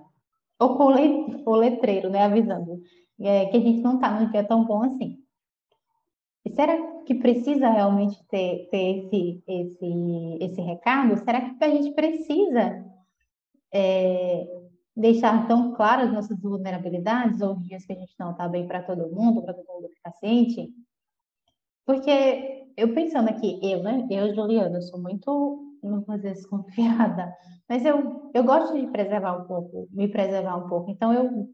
Ou 0.57 0.77
com 0.77 0.85
o, 0.85 1.51
o 1.51 1.55
letreiro, 1.55 2.09
né? 2.09 2.23
Avisando 2.23 2.79
é, 3.19 3.45
que 3.47 3.57
a 3.57 3.59
gente 3.59 3.81
não 3.81 3.95
está 3.95 4.09
num 4.09 4.29
dia 4.29 4.43
tão 4.43 4.63
bom 4.63 4.83
assim. 4.83 5.17
Será 6.55 7.03
que 7.03 7.15
precisa 7.15 7.69
realmente 7.69 8.23
ter, 8.27 8.69
ter 8.69 8.97
esse, 8.97 9.43
esse, 9.47 10.37
esse 10.41 10.61
recado? 10.61 11.17
Será 11.17 11.41
que 11.41 11.63
a 11.63 11.69
gente 11.69 11.93
precisa 11.93 12.85
é, 13.73 14.47
deixar 14.95 15.47
tão 15.47 15.73
claras 15.73 16.11
nossas 16.13 16.39
vulnerabilidades 16.41 17.41
ou 17.41 17.55
dias 17.59 17.85
que 17.85 17.93
a 17.93 17.95
gente 17.95 18.15
não 18.17 18.31
está 18.31 18.47
bem 18.47 18.65
para 18.65 18.81
todo 18.81 19.13
mundo, 19.13 19.43
para 19.43 19.53
todo 19.53 19.67
mundo 19.67 19.89
ficar 19.89 20.13
ciente? 20.13 20.69
Porque 21.85 22.65
eu 22.77 22.93
pensando 22.93 23.29
aqui, 23.29 23.59
eu, 23.61 23.83
né? 23.83 24.07
Eu, 24.09 24.33
Juliana, 24.33 24.81
sou 24.81 24.99
muito, 24.99 25.77
não 25.83 26.01
vou 26.01 26.15
dizer 26.15 26.33
desconfiada, 26.33 27.33
mas 27.67 27.85
eu, 27.85 28.31
eu 28.33 28.43
gosto 28.43 28.79
de 28.79 28.87
preservar 28.87 29.41
um 29.41 29.45
pouco, 29.45 29.87
me 29.91 30.07
preservar 30.07 30.55
um 30.55 30.69
pouco. 30.69 30.89
Então, 30.89 31.13
eu 31.13 31.49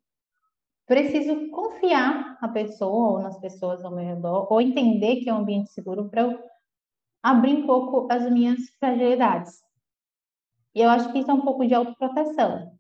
preciso 0.92 1.50
confiar 1.52 2.38
na 2.42 2.50
pessoa 2.50 3.12
ou 3.14 3.22
nas 3.22 3.40
pessoas 3.40 3.82
ao 3.86 3.96
meu 3.96 4.04
redor, 4.04 4.52
ou 4.52 4.60
entender 4.60 5.22
que 5.22 5.30
é 5.30 5.34
um 5.34 5.38
ambiente 5.38 5.72
seguro 5.72 6.10
para 6.10 6.24
eu 6.24 6.44
abrir 7.24 7.56
um 7.56 7.66
pouco 7.66 8.12
as 8.12 8.30
minhas 8.30 8.60
fragilidades. 8.78 9.62
E 10.76 10.82
eu 10.82 10.90
acho 10.90 11.10
que 11.14 11.20
isso 11.20 11.32
é 11.32 11.34
um 11.34 11.46
pouco 11.46 11.66
de 11.66 11.74
autoproteção. 11.74 12.78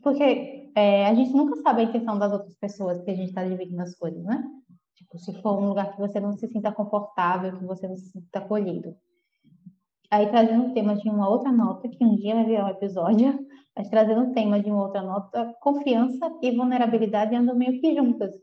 Porque 0.00 0.70
é, 0.76 1.08
a 1.08 1.12
gente 1.12 1.32
nunca 1.32 1.60
sabe 1.62 1.80
a 1.80 1.84
intenção 1.84 2.16
das 2.16 2.32
outras 2.32 2.54
pessoas 2.54 3.02
que 3.02 3.10
a 3.10 3.14
gente 3.16 3.30
está 3.30 3.42
dividindo 3.42 3.82
as 3.82 3.96
coisas, 3.96 4.22
né? 4.22 4.48
Tipo, 4.94 5.18
se 5.18 5.32
for 5.42 5.58
um 5.58 5.68
lugar 5.68 5.90
que 5.92 5.98
você 5.98 6.20
não 6.20 6.32
se 6.32 6.46
sinta 6.46 6.70
confortável, 6.70 7.58
que 7.58 7.64
você 7.64 7.88
não 7.88 7.96
se 7.96 8.08
sinta 8.12 8.38
acolhido. 8.38 8.96
Aí, 10.10 10.28
trazendo 10.28 10.66
o 10.66 10.74
tema 10.74 10.96
de 10.96 11.08
uma 11.08 11.28
outra 11.28 11.52
nota, 11.52 11.88
que 11.88 12.04
um 12.04 12.16
dia 12.16 12.34
vai 12.34 12.44
virar 12.44 12.66
um 12.66 12.70
episódio, 12.70 13.46
mas 13.76 13.88
trazendo 13.88 14.22
o 14.22 14.32
tema 14.32 14.60
de 14.60 14.70
uma 14.70 14.82
outra 14.82 15.02
nota, 15.02 15.54
confiança 15.60 16.30
e 16.42 16.50
vulnerabilidade 16.50 17.34
andam 17.34 17.54
meio 17.54 17.80
que 17.80 17.94
juntas. 17.94 18.34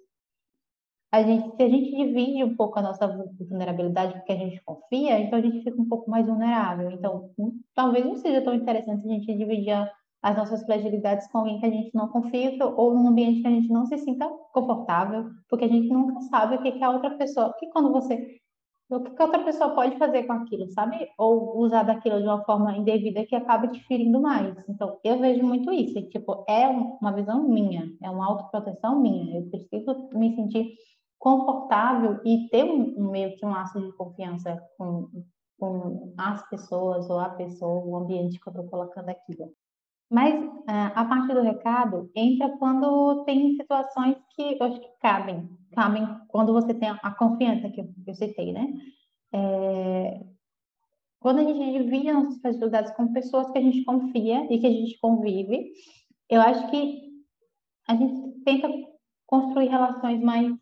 A 1.11 1.23
gente, 1.23 1.55
se 1.55 1.63
a 1.63 1.69
gente 1.69 1.91
divide 1.91 2.43
um 2.43 2.55
pouco 2.55 2.79
a 2.79 2.81
nossa 2.81 3.07
vulnerabilidade 3.39 4.13
porque 4.13 4.33
a 4.33 4.37
gente 4.37 4.61
confia, 4.63 5.19
então 5.19 5.39
a 5.39 5.41
gente 5.41 5.63
fica 5.63 5.81
um 5.81 5.87
pouco 5.87 6.09
mais 6.09 6.25
vulnerável. 6.27 6.91
Então, 6.91 7.31
hum, 7.37 7.61
talvez 7.73 8.05
não 8.05 8.15
seja 8.17 8.41
tão 8.41 8.53
interessante 8.53 9.05
a 9.05 9.11
gente 9.11 9.37
dividir 9.37 9.89
as 10.21 10.37
nossas 10.37 10.63
fragilidades 10.65 11.27
com 11.27 11.39
alguém 11.39 11.59
que 11.59 11.65
a 11.65 11.69
gente 11.69 11.95
não 11.95 12.09
confia 12.09 12.57
ou 12.65 12.93
num 12.93 13.07
ambiente 13.07 13.41
que 13.41 13.47
a 13.47 13.51
gente 13.51 13.69
não 13.69 13.85
se 13.85 13.97
sinta 13.99 14.27
confortável, 14.53 15.29
porque 15.49 15.65
a 15.65 15.69
gente 15.69 15.87
nunca 15.89 16.19
sabe 16.21 16.55
o 16.55 16.61
que, 16.61 16.73
que 16.73 16.83
a 16.83 16.91
outra 16.91 17.11
pessoa. 17.17 17.49
Porque 17.49 17.69
quando 17.69 17.91
você 17.91 18.39
o 18.89 19.03
que, 19.03 19.21
outra 19.21 19.43
pessoa 19.43 19.75
pode 19.75 19.97
fazer 19.97 20.23
com 20.23 20.33
aquilo, 20.33 20.69
sabe? 20.71 21.09
Ou 21.17 21.57
usar 21.59 21.83
daquilo 21.83 22.21
de 22.21 22.27
uma 22.27 22.43
forma 22.45 22.75
indevida 22.77 23.25
que 23.25 23.35
acaba 23.35 23.67
te 23.67 23.83
ferindo 23.85 24.21
mais. 24.21 24.55
Então, 24.69 24.97
eu 25.03 25.19
vejo 25.19 25.43
muito 25.43 25.71
isso. 25.73 26.01
Tipo, 26.09 26.45
é 26.47 26.67
uma 26.67 27.11
visão 27.11 27.43
minha, 27.47 27.91
é 28.01 28.09
uma 28.09 28.25
autoproteção 28.25 28.99
minha. 29.01 29.37
Eu 29.37 29.49
preciso 29.49 30.09
me 30.13 30.33
sentir 30.35 30.73
confortável 31.19 32.19
e 32.23 32.47
ter 32.49 32.63
um, 32.63 33.11
meio 33.11 33.35
que 33.35 33.45
um 33.45 33.49
laço 33.49 33.81
de 33.81 33.91
confiança 33.93 34.57
com, 34.77 35.09
com 35.59 36.13
as 36.17 36.47
pessoas 36.49 37.09
ou 37.09 37.19
a 37.19 37.29
pessoa, 37.29 37.83
o 37.83 37.97
ambiente 37.97 38.39
que 38.39 38.47
eu 38.47 38.51
estou 38.51 38.69
colocando 38.69 39.09
aquilo. 39.09 39.51
Mas 40.09 40.33
uh, 40.41 40.91
a 40.95 41.03
parte 41.03 41.33
do 41.33 41.41
recado 41.41 42.09
entra 42.15 42.57
quando 42.57 43.25
tem 43.25 43.55
situações 43.57 44.15
que 44.33 44.57
eu 44.57 44.65
acho 44.65 44.79
que 44.79 44.89
cabem, 45.01 45.49
cabem 45.73 46.07
quando 46.27 46.53
você 46.53 46.73
tem 46.73 46.89
a, 46.89 47.11
confiança 47.11 47.69
que 47.69 47.81
eu, 47.81 48.15
citei, 48.15 48.53
né? 48.53 48.73
É, 49.33 50.21
quando 51.19 51.39
a 51.39 51.43
gente 51.43 51.83
divide 51.83 52.11
nossas 52.11 52.39
facilidades 52.41 52.91
com 52.95 53.11
pessoas 53.11 53.49
que 53.51 53.57
a 53.57 53.61
gente 53.61 53.83
confia 53.83 54.45
e 54.51 54.59
que 54.59 54.67
a 54.67 54.71
gente 54.71 54.97
convive, 54.99 55.71
eu 56.29 56.41
acho 56.41 56.69
que 56.69 57.07
a 57.87 57.95
gente 57.95 58.43
tenta 58.43 58.69
construir 59.25 59.67
relações 59.67 60.21
mais 60.21 60.53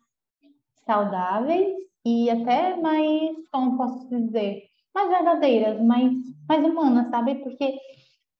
saudáveis 0.84 1.76
e 2.04 2.30
até 2.30 2.76
mais, 2.80 3.36
como 3.50 3.76
posso 3.76 4.08
dizer, 4.08 4.62
mais 4.94 5.08
verdadeiras, 5.10 5.82
mais, 5.82 6.12
mais 6.48 6.64
humanas, 6.64 7.10
sabe? 7.10 7.34
Porque, 7.36 7.78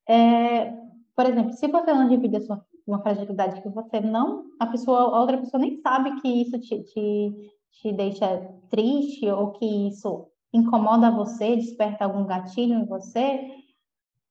é, 0.09 0.73
por 1.15 1.27
exemplo, 1.27 1.53
se 1.53 1.67
você 1.69 1.93
não 1.93 2.09
divide 2.09 2.37
a 2.37 2.41
sua, 2.41 2.65
uma 2.87 3.03
fragilidade 3.03 3.61
que 3.61 3.69
você 3.69 4.01
não, 4.01 4.45
a 4.61 4.67
pessoa, 4.67 4.99
a 4.99 5.21
outra 5.21 5.39
pessoa 5.39 5.61
nem 5.61 5.81
sabe 5.81 6.21
que 6.21 6.29
isso 6.29 6.59
te, 6.61 6.83
te, 6.85 7.53
te 7.73 7.93
deixa 7.93 8.39
triste 8.71 9.29
ou 9.29 9.51
que 9.53 9.89
isso 9.89 10.29
incomoda 10.53 11.11
você, 11.11 11.57
desperta 11.57 12.05
algum 12.05 12.25
gatilho 12.25 12.75
em 12.75 12.87
você, 12.87 13.51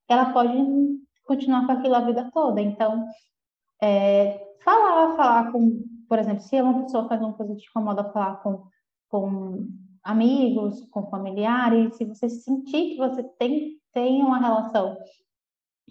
ela 0.08 0.32
pode 0.32 0.54
continuar 1.26 1.66
com 1.66 1.74
aquilo 1.74 1.96
a 1.96 2.02
vida 2.02 2.30
toda. 2.34 2.62
Então, 2.62 3.06
é, 3.82 4.56
falar, 4.64 5.16
falar 5.16 5.52
com, 5.52 5.84
por 6.08 6.20
exemplo, 6.20 6.42
se 6.42 6.62
uma 6.62 6.84
pessoa 6.84 7.08
faz 7.08 7.22
uma 7.22 7.34
coisa 7.34 7.54
que 7.54 7.62
te 7.62 7.70
incomoda, 7.70 8.12
falar 8.12 8.38
com, 8.42 8.64
com 9.10 9.68
amigos, 10.04 10.82
com 10.92 11.10
familiares, 11.10 11.96
se 11.98 12.06
você 12.06 12.30
sentir 12.30 12.92
que 12.92 12.98
você 12.98 13.24
tem, 13.24 13.80
tem 13.92 14.22
uma 14.24 14.40
relação 14.40 14.96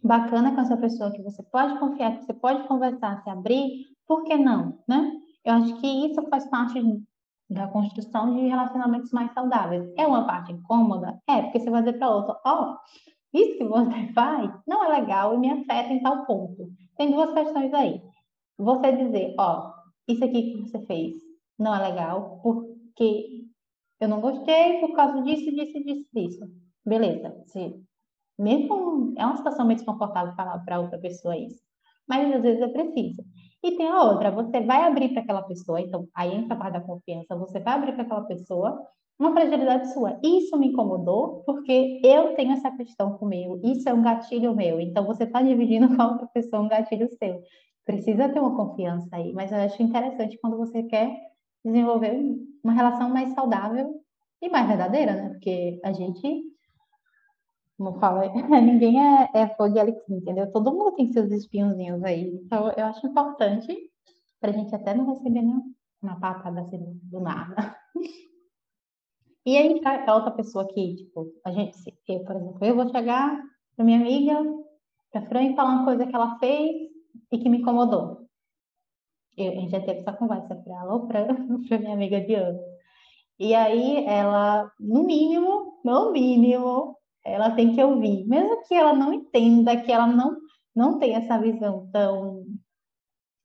bacana 0.05 0.55
com 0.55 0.61
essa 0.61 0.77
pessoa, 0.77 1.11
que 1.11 1.23
você 1.23 1.43
pode 1.45 1.79
confiar, 1.79 2.19
que 2.19 2.27
você 2.27 2.35
pode 2.35 2.69
conversar, 2.69 3.23
se 3.23 3.31
abrir, 3.31 3.87
por 4.07 4.23
que 4.25 4.37
não, 4.37 4.79
né? 4.87 5.13
Eu 5.43 5.55
acho 5.55 5.81
que 5.81 5.87
isso 5.87 6.23
faz 6.29 6.47
parte 6.51 6.79
da 7.49 7.67
construção 7.69 8.35
de 8.35 8.47
relacionamentos 8.47 9.11
mais 9.13 9.33
saudáveis. 9.33 9.91
É 9.97 10.07
uma 10.07 10.27
parte 10.27 10.53
incômoda? 10.53 11.19
É, 11.29 11.43
porque 11.43 11.61
você 11.61 11.71
vai 11.71 11.83
dizer 11.83 11.99
para 11.99 12.11
outra, 12.11 12.39
ó, 12.45 12.73
oh, 12.73 12.77
isso 13.33 13.57
que 13.57 13.65
você 13.65 14.09
faz 14.13 14.51
não 14.67 14.85
é 14.85 15.01
legal 15.01 15.35
e 15.35 15.39
me 15.39 15.51
afeta 15.51 15.93
em 15.93 16.03
tal 16.03 16.27
ponto. 16.27 16.71
Tem 16.97 17.11
duas 17.11 17.33
questões 17.33 17.73
aí. 17.73 18.03
Você 18.59 18.93
dizer, 18.93 19.35
ó, 19.39 19.69
oh, 19.69 20.13
isso 20.13 20.25
aqui 20.25 20.53
que 20.53 20.61
você 20.61 20.85
fez 20.87 21.15
não 21.59 21.75
é 21.75 21.89
legal 21.89 22.41
porque 22.43 23.45
eu 24.01 24.09
não 24.09 24.21
gostei 24.21 24.81
por 24.81 24.95
causa 24.95 25.23
disso, 25.23 25.51
disso, 25.51 25.83
disso, 25.83 26.11
disso. 26.13 26.47
Beleza. 26.85 27.35
Se, 27.47 27.75
mesmo 28.39 29.15
é 29.17 29.25
uma 29.25 29.37
situação 29.37 29.67
meio 29.67 29.77
desconfortável 29.77 30.35
falar 30.35 30.59
para 30.61 30.81
outra 30.81 30.99
pessoa 30.99 31.37
isso. 31.37 31.63
Mas 32.09 32.35
às 32.35 32.43
vezes 32.43 32.63
é 32.63 32.69
preciso. 32.69 33.23
E 33.63 33.77
tem 33.77 33.89
a 33.89 34.03
outra, 34.03 34.31
você 34.31 34.61
vai 34.61 34.83
abrir 34.83 35.11
para 35.11 35.23
aquela 35.23 35.43
pessoa, 35.43 35.81
então 35.81 36.07
aí 36.15 36.35
entra 36.35 36.55
a 36.55 36.59
parte 36.59 36.75
da 36.75 36.81
confiança, 36.81 37.35
você 37.35 37.59
vai 37.59 37.75
abrir 37.75 37.95
para 37.95 38.03
aquela 38.03 38.23
pessoa 38.23 38.79
uma 39.19 39.33
fragilidade 39.33 39.93
sua. 39.93 40.21
Isso 40.23 40.59
me 40.59 40.69
incomodou 40.69 41.43
porque 41.47 42.01
eu 42.05 42.35
tenho 42.35 42.53
essa 42.53 42.71
questão 42.73 43.17
comigo, 43.17 43.59
isso 43.65 43.89
é 43.89 43.95
um 43.95 44.03
gatilho 44.03 44.55
meu, 44.55 44.81
então 44.81 45.07
você 45.07 45.25
está 45.25 45.41
dividindo 45.41 45.89
com 45.97 46.03
a 46.03 46.13
outra 46.13 46.27
pessoa 46.27 46.63
um 46.63 46.69
gatilho 46.69 47.09
seu. 47.17 47.43
Precisa 47.87 48.29
ter 48.29 48.41
uma 48.41 48.55
confiança 48.55 49.09
aí, 49.13 49.33
mas 49.33 49.51
eu 49.51 49.59
acho 49.59 49.83
interessante 49.83 50.39
quando 50.43 50.59
você 50.59 50.83
quer 50.83 51.17
desenvolver 51.65 52.19
uma 52.63 52.73
relação 52.73 53.09
mais 53.09 53.33
saudável 53.33 53.95
e 54.43 54.49
mais 54.51 54.69
verdadeira, 54.69 55.15
né? 55.15 55.29
Porque 55.31 55.81
a 55.83 55.93
gente 55.93 56.54
como 57.77 57.99
fala, 57.99 58.29
ninguém 58.61 59.01
é, 59.01 59.31
é 59.35 59.49
fogo 59.57 59.77
e 59.77 59.81
alecrim, 59.81 60.17
entendeu? 60.17 60.51
Todo 60.53 60.73
mundo 60.73 60.95
tem 60.95 61.13
seus 61.13 61.31
espinhozinhos 61.31 62.03
aí. 62.05 62.41
Então, 62.45 62.71
eu 62.77 62.87
acho 62.87 63.07
importante 63.07 63.91
para 64.41 64.51
a 64.51 64.53
gente 64.53 64.75
até 64.75 64.95
não 64.95 65.07
receber 65.07 65.43
uma 66.03 66.21
patada 66.21 66.61
assim 66.61 67.01
do 67.05 67.21
nada. 67.21 67.77
E 69.47 69.59
aí, 69.59 69.81
a 69.85 70.15
outra 70.15 70.31
pessoa 70.31 70.65
aqui, 70.65 70.97
tipo, 70.97 71.31
a 71.45 71.53
gente, 71.53 71.77
eu, 72.09 72.25
por 72.25 72.37
exemplo, 72.37 72.59
eu 72.65 72.75
vou 72.75 72.89
chegar 72.89 73.43
para 73.77 73.85
minha 73.85 73.99
amiga, 73.99 74.43
para 75.11 75.27
Fran, 75.27 75.43
e 75.43 75.55
falar 75.55 75.71
uma 75.71 75.85
coisa 75.85 76.07
que 76.07 76.15
ela 76.15 76.39
fez 76.39 76.91
e 77.31 77.39
que 77.39 77.49
me 77.51 77.59
incomodou. 77.59 78.27
Eu, 79.37 79.53
a 79.53 79.55
gente 79.57 79.71
já 79.71 79.81
teve 79.81 80.01
essa 80.01 80.13
conversa 80.13 80.55
para 80.55 80.75
ela 80.75 80.95
ou 80.95 81.07
para 81.07 81.27
minha 81.79 81.93
amiga 81.93 82.21
Diana. 82.23 82.59
E 83.39 83.55
aí, 83.55 84.07
ela, 84.07 84.73
no 84.81 85.05
mínimo, 85.05 85.81
no 85.85 86.13
mínimo, 86.13 86.97
ela 87.25 87.51
tem 87.53 87.75
que 87.75 87.83
ouvir, 87.83 88.27
mesmo 88.27 88.63
que 88.63 88.75
ela 88.75 88.93
não 88.93 89.13
entenda, 89.13 89.77
que 89.77 89.91
ela 89.91 90.07
não, 90.07 90.37
não 90.75 90.99
tenha 90.99 91.19
essa 91.19 91.39
visão 91.39 91.89
tão, 91.91 92.45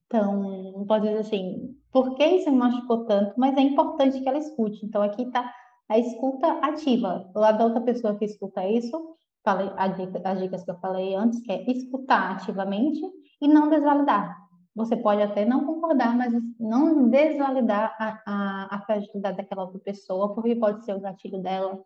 tão, 0.10 0.86
pode 0.88 1.08
dizer 1.08 1.20
assim, 1.20 1.76
por 1.92 2.16
que 2.16 2.26
isso 2.26 2.52
me 2.52 2.58
machucou 2.58 3.06
tanto, 3.06 3.34
mas 3.38 3.56
é 3.58 3.62
importante 3.62 4.20
que 4.20 4.28
ela 4.28 4.38
escute. 4.38 4.86
Então, 4.86 5.02
aqui 5.02 5.24
está 5.24 5.52
a 5.88 5.98
escuta 5.98 6.48
ativa. 6.62 7.32
Lado 7.34 7.58
da 7.58 7.66
outra 7.66 7.82
pessoa 7.82 8.16
que 8.16 8.26
escuta 8.26 8.68
isso, 8.68 9.16
falei, 9.44 9.72
as 9.76 10.40
dicas 10.40 10.64
que 10.64 10.72
eu 10.72 10.80
falei 10.80 11.16
antes, 11.16 11.42
que 11.42 11.52
é 11.52 11.64
escutar 11.72 12.34
ativamente 12.34 13.02
e 13.42 13.48
não 13.48 13.70
desvalidar. 13.70 14.38
Você 14.76 14.96
pode 14.96 15.22
até 15.22 15.46
não 15.46 15.66
concordar, 15.66 16.16
mas 16.16 16.32
não 16.60 17.10
desvalidar 17.10 17.96
a, 18.00 18.22
a, 18.26 18.76
a 18.76 18.82
fragilidade 18.82 19.38
daquela 19.38 19.64
outra 19.64 19.80
pessoa, 19.80 20.34
porque 20.34 20.56
pode 20.56 20.86
ser 20.86 20.96
o 20.96 21.00
gatilho 21.00 21.42
dela, 21.42 21.82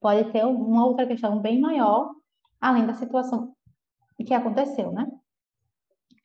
pode 0.00 0.30
ter 0.32 0.44
uma 0.44 0.86
outra 0.86 1.06
questão 1.06 1.40
bem 1.40 1.60
maior, 1.60 2.12
além 2.60 2.86
da 2.86 2.94
situação 2.94 3.54
que 4.24 4.34
aconteceu, 4.34 4.92
né? 4.92 5.06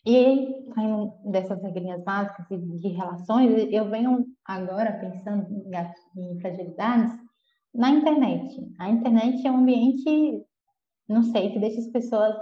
E 0.05 0.65
saindo 0.73 1.13
dessas 1.25 1.61
regrinhas 1.61 2.03
básicas 2.03 2.45
de 2.49 2.87
relações, 2.89 3.67
eu 3.71 3.89
venho 3.89 4.25
agora 4.43 4.91
pensando 4.99 5.47
em 6.17 6.39
fragilidades 6.41 7.13
na 7.73 7.89
internet. 7.89 8.59
A 8.79 8.89
internet 8.89 9.47
é 9.47 9.51
um 9.51 9.59
ambiente, 9.59 10.43
não 11.07 11.23
sei, 11.23 11.51
que 11.51 11.59
deixa 11.59 11.79
as 11.79 11.87
pessoas 11.87 12.35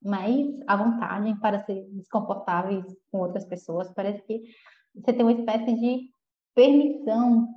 mais 0.00 0.46
à 0.68 0.76
vontade 0.76 1.34
para 1.40 1.64
ser 1.64 1.84
desconfortáveis 1.90 2.84
com 3.10 3.18
outras 3.18 3.44
pessoas. 3.46 3.92
Parece 3.94 4.22
que 4.22 4.40
você 4.94 5.12
tem 5.12 5.22
uma 5.24 5.32
espécie 5.32 5.74
de 5.74 6.10
permissão 6.54 7.48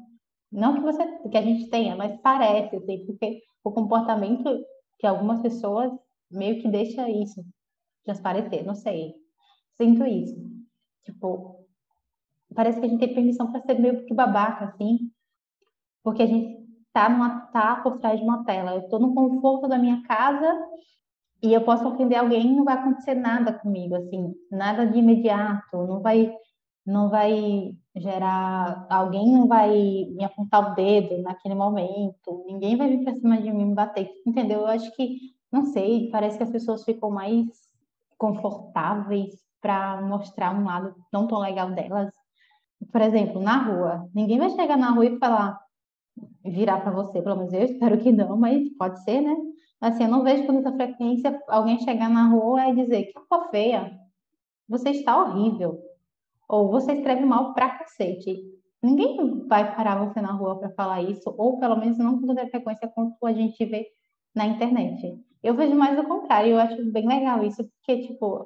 não 0.52 0.76
que 0.76 0.82
você 0.82 1.06
que 1.30 1.38
a 1.38 1.42
gente 1.42 1.70
tenha, 1.70 1.96
mas 1.96 2.20
parece, 2.22 2.76
assim, 2.76 3.06
porque 3.06 3.42
o 3.64 3.72
comportamento 3.72 4.50
que 5.00 5.08
algumas 5.08 5.42
pessoas 5.42 5.92
meio 6.32 6.62
que 6.62 6.68
deixa 6.68 7.10
isso 7.10 7.44
transparecer, 8.04 8.66
não 8.66 8.76
sei. 8.76 9.14
Sinto 9.78 10.06
isso. 10.06 10.36
Tipo, 11.04 11.66
parece 12.56 12.80
que 12.80 12.86
a 12.86 12.90
gente 12.90 13.00
tem 13.00 13.14
permissão 13.14 13.52
para 13.52 13.62
ser 13.62 13.80
meio 13.80 14.06
que 14.06 14.14
babaca, 14.14 14.66
assim, 14.66 15.12
porque 16.04 16.24
a 16.24 16.28
gente 16.28 16.66
tá, 16.94 17.10
numa, 17.10 17.42
tá 17.48 17.76
por 17.78 18.00
trás 18.00 18.20
de 18.20 18.24
uma 18.24 18.46
tela. 18.46 18.76
Eu 18.76 18.88
tô 18.88 19.00
no 19.00 19.14
conforto 19.14 19.68
da 19.68 19.78
minha 19.78 20.02
casa 20.04 20.58
e 21.44 21.54
eu 21.54 21.64
posso 21.64 21.88
ofender 21.88 22.18
alguém 22.18 22.48
e 22.48 22.56
não 22.56 22.64
vai 22.64 22.76
acontecer 22.76 23.16
nada 23.16 23.54
comigo, 23.54 23.96
assim, 23.96 24.34
nada 24.52 24.86
de 24.86 24.98
imediato, 24.98 25.78
não 25.86 26.02
vai, 26.02 26.34
não 26.86 27.10
vai 27.10 27.76
gerar. 27.96 28.86
Alguém 28.90 29.32
não 29.32 29.48
vai 29.48 29.70
me 29.70 30.24
apontar 30.24 30.72
o 30.72 30.76
dedo 30.76 31.22
naquele 31.22 31.56
momento, 31.56 32.46
ninguém 32.48 32.78
vai 32.78 32.90
vir 32.90 33.04
para 33.04 33.16
cima 33.16 33.42
de 33.42 33.52
mim 33.52 33.66
me 33.66 33.76
bater, 33.76 34.10
entendeu? 34.26 34.62
Eu 34.62 34.68
acho 34.68 34.92
que, 34.96 35.34
não 35.52 35.66
sei, 35.66 36.10
parece 36.12 36.38
que 36.38 36.44
as 36.44 36.52
pessoas 36.52 36.84
ficam 36.84 37.10
mais 37.10 37.48
confortáveis 38.18 39.34
para 39.62 40.02
mostrar 40.02 40.56
um 40.56 40.66
lado 40.66 40.96
não 41.12 41.28
tão 41.28 41.40
legal 41.40 41.72
delas. 41.72 42.14
Por 42.92 43.02
exemplo, 43.02 43.42
na 43.42 43.58
rua, 43.64 44.10
ninguém 44.14 44.38
vai 44.38 44.50
chegar 44.52 44.78
na 44.78 44.92
rua 44.92 45.06
e 45.06 45.18
falar, 45.18 45.60
virar 46.44 46.82
para 46.82 46.92
você, 46.92 47.22
pelo 47.22 47.38
menos 47.38 47.54
eu 47.54 47.64
espero 47.64 47.98
que 47.98 48.12
não, 48.12 48.38
mas 48.38 48.70
pode 48.78 49.04
ser, 49.04 49.22
né? 49.22 49.36
Assim, 49.82 50.04
eu 50.04 50.10
não 50.10 50.24
vejo 50.24 50.46
com 50.46 50.54
muita 50.54 50.72
frequência 50.72 51.42
alguém 51.48 51.80
chegar 51.80 52.10
na 52.10 52.30
rua 52.30 52.70
e 52.70 52.76
dizer 52.76 53.06
que 53.06 53.20
ficou 53.20 53.50
feia, 53.50 54.00
você 54.68 54.90
está 54.92 55.22
horrível, 55.22 55.80
ou 56.48 56.70
você 56.70 56.94
escreve 56.94 57.26
mal 57.26 57.54
pra 57.54 57.70
cacete. 57.70 58.36
Ninguém 58.82 59.48
vai 59.48 59.76
parar 59.76 60.06
você 60.06 60.22
na 60.22 60.32
rua 60.32 60.60
para 60.60 60.70
falar 60.72 61.02
isso, 61.02 61.34
ou 61.38 61.60
pelo 61.60 61.76
menos 61.76 61.98
não 61.98 62.20
com 62.20 62.28
tanta 62.28 62.48
frequência 62.48 62.88
quanto 62.88 63.26
a 63.26 63.34
gente 63.34 63.64
vê 63.66 63.88
na 64.36 64.46
internet. 64.46 65.20
Eu 65.42 65.56
vejo 65.56 65.76
mais 65.76 65.98
o 65.98 66.04
contrário, 66.04 66.52
eu 66.52 66.60
acho 66.60 66.92
bem 66.92 67.08
legal 67.08 67.44
isso, 67.44 67.64
porque, 67.64 68.08
tipo, 68.08 68.46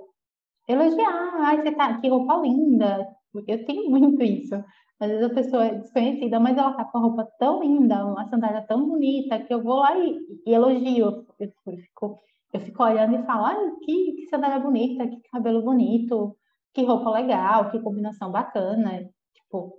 elogiar, 0.68 1.34
ai, 1.42 1.62
você 1.62 1.72
tá, 1.72 2.00
que 2.00 2.08
roupa 2.08 2.38
linda. 2.38 3.08
Eu 3.48 3.66
tenho 3.66 3.90
muito 3.92 4.22
isso. 4.24 4.56
Às 5.00 5.10
vezes 5.10 5.26
a 5.26 5.34
pessoa 5.34 5.66
é 5.66 5.76
desconhecida, 5.76 6.40
mas 6.40 6.58
ela 6.58 6.74
tá 6.74 6.84
com 6.84 6.98
a 6.98 7.02
roupa 7.02 7.28
tão 7.40 7.62
linda, 7.62 8.06
uma 8.06 8.28
sandália 8.28 8.62
tão 8.68 8.88
bonita, 8.88 9.40
que 9.40 9.54
eu 9.54 9.64
vou 9.64 9.78
lá 9.78 9.98
e, 9.98 10.20
e 10.46 10.54
elogio. 10.54 11.26
Eu 11.40 11.52
fico, 11.64 12.20
eu 12.54 12.60
fico 12.60 12.84
olhando 12.84 13.16
e 13.16 13.26
falo, 13.26 13.46
ai, 13.46 13.72
que, 13.82 14.14
que 14.14 14.28
sandália 14.28 14.60
bonita, 14.60 15.08
que 15.08 15.22
cabelo 15.32 15.62
bonito, 15.62 16.36
que 16.74 16.84
roupa 16.86 17.10
legal, 17.12 17.72
que 17.72 17.80
combinação 17.80 18.32
bacana. 18.32 19.10
Tipo, 19.34 19.74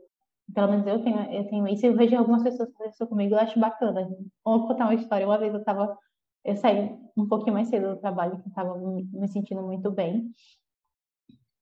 pelo 0.55 0.71
menos 0.71 0.87
eu 0.87 1.03
tenho, 1.03 1.21
eu 1.33 1.49
tenho 1.49 1.69
isso. 1.69 1.87
Eu 1.87 1.97
vejo 1.97 2.17
algumas 2.17 2.43
pessoas 2.43 2.71
isso 2.91 3.07
comigo, 3.07 3.35
eu 3.35 3.39
acho 3.41 3.59
bacana. 3.59 4.09
Vou 4.45 4.67
contar 4.67 4.85
uma 4.85 4.95
história. 4.95 5.27
Uma 5.27 5.39
vez 5.39 5.55
eu 5.55 5.65
tava, 5.65 5.97
eu 6.45 6.57
saí 6.57 6.97
um 7.17 7.27
pouquinho 7.29 7.55
mais 7.55 7.69
cedo 7.69 7.95
do 7.95 8.01
trabalho, 8.01 8.41
que 8.43 8.49
eu 8.49 8.53
tava 8.53 8.77
me 8.79 9.29
sentindo 9.29 9.63
muito 9.63 9.91
bem. 9.91 10.31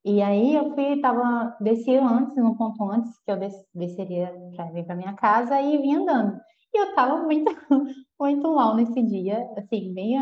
E 0.05 0.23
aí 0.23 0.55
eu 0.55 0.75
fui, 0.75 1.01
tava, 1.01 1.57
desci 1.61 1.97
antes, 1.97 2.37
num 2.37 2.57
ponto 2.57 2.83
antes, 2.91 3.19
que 3.25 3.31
eu 3.31 3.39
desceria 3.75 4.33
para 4.57 4.71
vir 4.71 4.87
para 4.87 4.97
minha 4.97 5.13
casa 5.15 5.61
e 5.61 5.77
vim 5.79 5.97
andando. 5.97 6.41
E 6.73 6.79
eu 6.79 6.95
tava 6.95 7.23
muito, 7.25 7.51
muito 8.19 8.55
mal 8.55 8.75
nesse 8.75 9.03
dia, 9.03 9.47
assim, 9.57 9.93
bem 9.93 10.17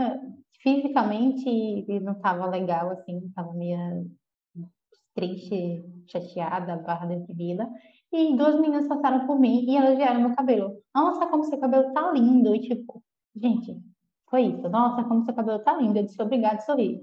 fisicamente 0.61 1.87
não 2.01 2.15
tava 2.15 2.47
legal, 2.47 2.91
assim, 2.91 3.31
tava 3.35 3.53
meio 3.53 4.11
triste, 5.17 5.85
chateada, 6.07 6.77
barra 6.77 7.07
deprimida. 7.07 7.69
E 8.13 8.37
duas 8.37 8.61
meninas 8.61 8.87
passaram 8.87 9.27
por 9.27 9.41
mim 9.41 9.65
e 9.69 9.77
elogiaram 9.77 10.21
meu 10.21 10.37
cabelo. 10.37 10.77
Nossa, 10.95 11.27
como 11.27 11.43
seu 11.43 11.59
cabelo 11.59 11.93
tá 11.93 12.13
lindo! 12.13 12.55
E 12.55 12.61
tipo, 12.61 13.03
Gente, 13.37 13.79
foi 14.31 14.43
isso. 14.47 14.69
Nossa, 14.69 15.05
como 15.05 15.25
seu 15.25 15.35
cabelo 15.35 15.59
tá 15.59 15.77
lindo. 15.77 15.99
Eu 15.99 16.05
disse 16.05 16.21
obrigado, 16.21 16.61
sorri. 16.61 17.03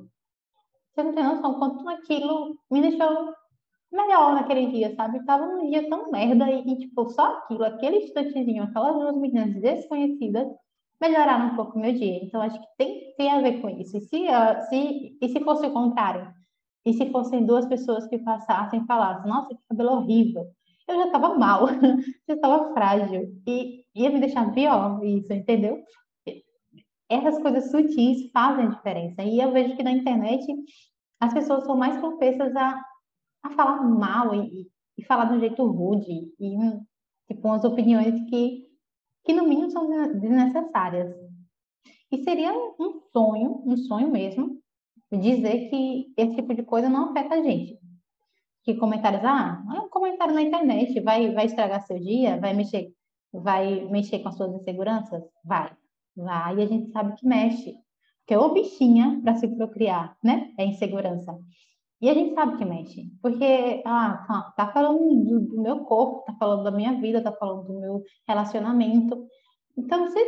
Você 0.92 1.04
não 1.04 1.14
tem 1.14 1.24
noção 1.24 1.60
quanto 1.60 1.88
aquilo 1.88 2.58
me 2.72 2.82
deixou 2.82 3.34
melhor 3.92 4.34
naquele 4.34 4.68
dia, 4.68 4.96
sabe? 4.96 5.24
Tava 5.26 5.46
num 5.46 5.70
dia 5.70 5.88
tão 5.88 6.10
merda 6.12 6.50
e, 6.50 6.62
e, 6.62 6.78
tipo, 6.80 7.08
só 7.10 7.38
aquilo, 7.38 7.64
aquele 7.64 7.98
instantezinho, 7.98 8.64
aquelas 8.64 8.96
duas 8.96 9.16
meninas 9.18 9.54
desconhecidas 9.62 10.48
melhoraram 11.00 11.54
um 11.54 11.56
pouco 11.56 11.78
o 11.78 11.82
meu 11.82 11.94
dia. 11.94 12.24
Então, 12.24 12.42
acho 12.42 12.60
que 12.60 12.68
tem, 12.78 13.14
tem 13.16 13.32
a 13.32 13.42
ver 13.42 13.62
com 13.62 13.70
isso. 13.70 13.98
E 13.98 14.02
se, 14.02 14.28
uh, 14.28 14.62
se, 14.70 15.18
e 15.22 15.30
se 15.30 15.40
fosse 15.42 15.68
o 15.68 15.74
contrário? 15.74 16.34
E 16.86 16.94
se 16.94 17.10
fossem 17.12 17.46
duas 17.46 17.66
pessoas 17.66 18.06
que 18.08 18.18
passassem 18.20 18.82
e 18.82 18.86
falassem, 18.86 19.30
nossa, 19.30 19.50
que 19.50 19.62
cabelo 19.70 19.92
horrível. 19.92 20.46
Eu 20.88 20.96
já 20.98 21.06
estava 21.06 21.38
mal, 21.38 21.68
já 22.28 22.36
estava 22.36 22.74
frágil. 22.74 23.42
E 23.48 23.86
ia 23.96 24.10
me 24.10 24.20
deixar 24.20 24.54
pior 24.54 25.04
isso, 25.04 25.32
entendeu? 25.32 25.82
Essas 27.10 27.42
coisas 27.42 27.72
sutis 27.72 28.30
fazem 28.32 28.70
diferença. 28.70 29.24
E 29.24 29.40
eu 29.40 29.52
vejo 29.52 29.76
que 29.78 29.84
na 29.84 29.92
internet 29.92 30.46
as 31.22 31.34
pessoas 31.34 31.66
são 31.66 31.78
mais 31.78 31.98
propensas 32.00 32.54
a, 32.56 32.84
a 33.44 33.50
falar 33.52 33.82
mal 33.84 34.36
e, 34.36 34.68
e 34.98 35.06
falar 35.06 35.26
de 35.26 35.36
um 35.36 35.40
jeito 35.40 35.66
rude. 35.66 36.12
E, 36.40 36.58
tipo, 37.28 37.48
umas 37.48 37.64
opiniões 37.64 38.20
que, 38.30 38.68
que 39.24 39.34
no 39.34 39.48
mínimo 39.48 39.72
são 39.72 39.88
desnecessárias. 40.20 41.16
E 42.12 42.24
seria 42.24 42.54
um 42.54 43.00
sonho, 43.12 43.64
um 43.66 43.78
sonho 43.78 44.12
mesmo, 44.12 44.63
dizer 45.18 45.70
que 45.70 46.14
esse 46.18 46.36
tipo 46.36 46.54
de 46.54 46.64
coisa 46.64 46.90
não 46.90 47.10
afeta 47.10 47.36
a 47.36 47.42
gente. 47.42 47.80
Que 48.64 48.76
comentários, 48.76 49.24
ah, 49.26 49.62
é 49.76 49.80
um 49.80 49.90
comentário 49.90 50.34
na 50.34 50.42
internet, 50.42 51.00
vai, 51.02 51.32
vai 51.32 51.46
estragar 51.46 51.86
seu 51.86 52.00
dia, 52.00 52.40
vai 52.40 52.54
mexer, 52.54 52.94
vai 53.32 53.86
mexer 53.90 54.20
com 54.20 54.30
as 54.30 54.38
suas 54.38 54.54
inseguranças? 54.54 55.22
Vai, 55.44 55.72
vai, 56.16 56.58
e 56.58 56.62
a 56.62 56.66
gente 56.66 56.92
sabe 56.92 57.16
que 57.16 57.26
mexe. 57.28 57.76
Porque 58.20 58.38
o 58.38 58.54
bichinha 58.54 59.20
para 59.22 59.36
se 59.36 59.48
procriar, 59.50 60.16
né? 60.24 60.54
É 60.58 60.66
insegurança. 60.66 61.38
E 62.02 62.10
a 62.10 62.14
gente 62.14 62.34
sabe 62.34 62.58
que 62.58 62.66
mexe, 62.66 63.10
porque 63.22 63.82
ah, 63.86 64.54
tá 64.58 64.68
falando 64.74 65.00
do, 65.24 65.40
do 65.40 65.62
meu 65.62 65.86
corpo, 65.86 66.24
tá 66.26 66.34
falando 66.38 66.64
da 66.64 66.72
minha 66.72 67.00
vida, 67.00 67.24
tá 67.24 67.32
falando 67.32 67.66
do 67.66 67.80
meu 67.80 68.04
relacionamento. 68.28 69.26
Então 69.78 70.06
você 70.06 70.20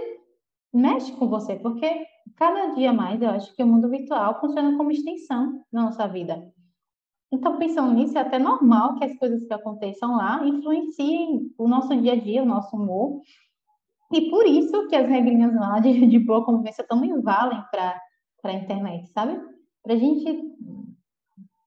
mexe 0.74 1.12
com 1.14 1.28
você, 1.28 1.58
porque 1.58 2.06
cada 2.36 2.74
dia 2.74 2.94
mais 2.94 3.22
eu 3.22 3.30
acho 3.30 3.54
que 3.56 3.64
o 3.64 3.68
mundo 3.68 3.90
virtual 3.90 4.40
funciona 4.40 4.76
como 4.78 4.92
extensão 4.92 5.64
da 5.72 5.84
nossa 5.84 6.08
vida. 6.08 6.52
Então, 7.32 7.58
pensando 7.58 7.92
nisso, 7.94 8.18
é 8.18 8.22
até 8.22 8.40
normal 8.40 8.96
que 8.96 9.04
as 9.04 9.18
coisas 9.18 9.44
que 9.46 9.54
aconteçam 9.54 10.16
lá 10.16 10.46
influenciem 10.46 11.52
o 11.58 11.68
nosso 11.68 11.96
dia 12.00 12.14
a 12.14 12.16
dia, 12.16 12.44
o 12.44 12.46
nosso 12.46 12.76
humor. 12.76 13.22
E 14.14 14.30
por 14.30 14.46
isso 14.46 14.88
que 14.88 14.96
as 14.96 15.10
regrinhas 15.10 15.54
lá 15.56 15.80
de, 15.80 16.06
de 16.08 16.20
boa 16.20 16.46
convivência 16.46 16.86
também 16.88 17.20
valem 17.22 17.62
para 17.72 18.00
a 18.44 18.54
internet, 18.54 19.08
sabe? 19.12 19.42
Para 19.84 19.94
a 19.94 19.98
gente 19.98 20.56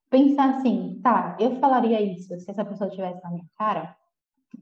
pensar 0.09 0.55
assim, 0.55 0.99
tá, 1.03 1.37
eu 1.39 1.59
falaria 1.59 2.01
isso 2.01 2.35
se 2.39 2.49
essa 2.49 2.65
pessoa 2.65 2.87
estivesse 2.87 3.21
na 3.23 3.29
minha 3.29 3.45
cara, 3.57 3.95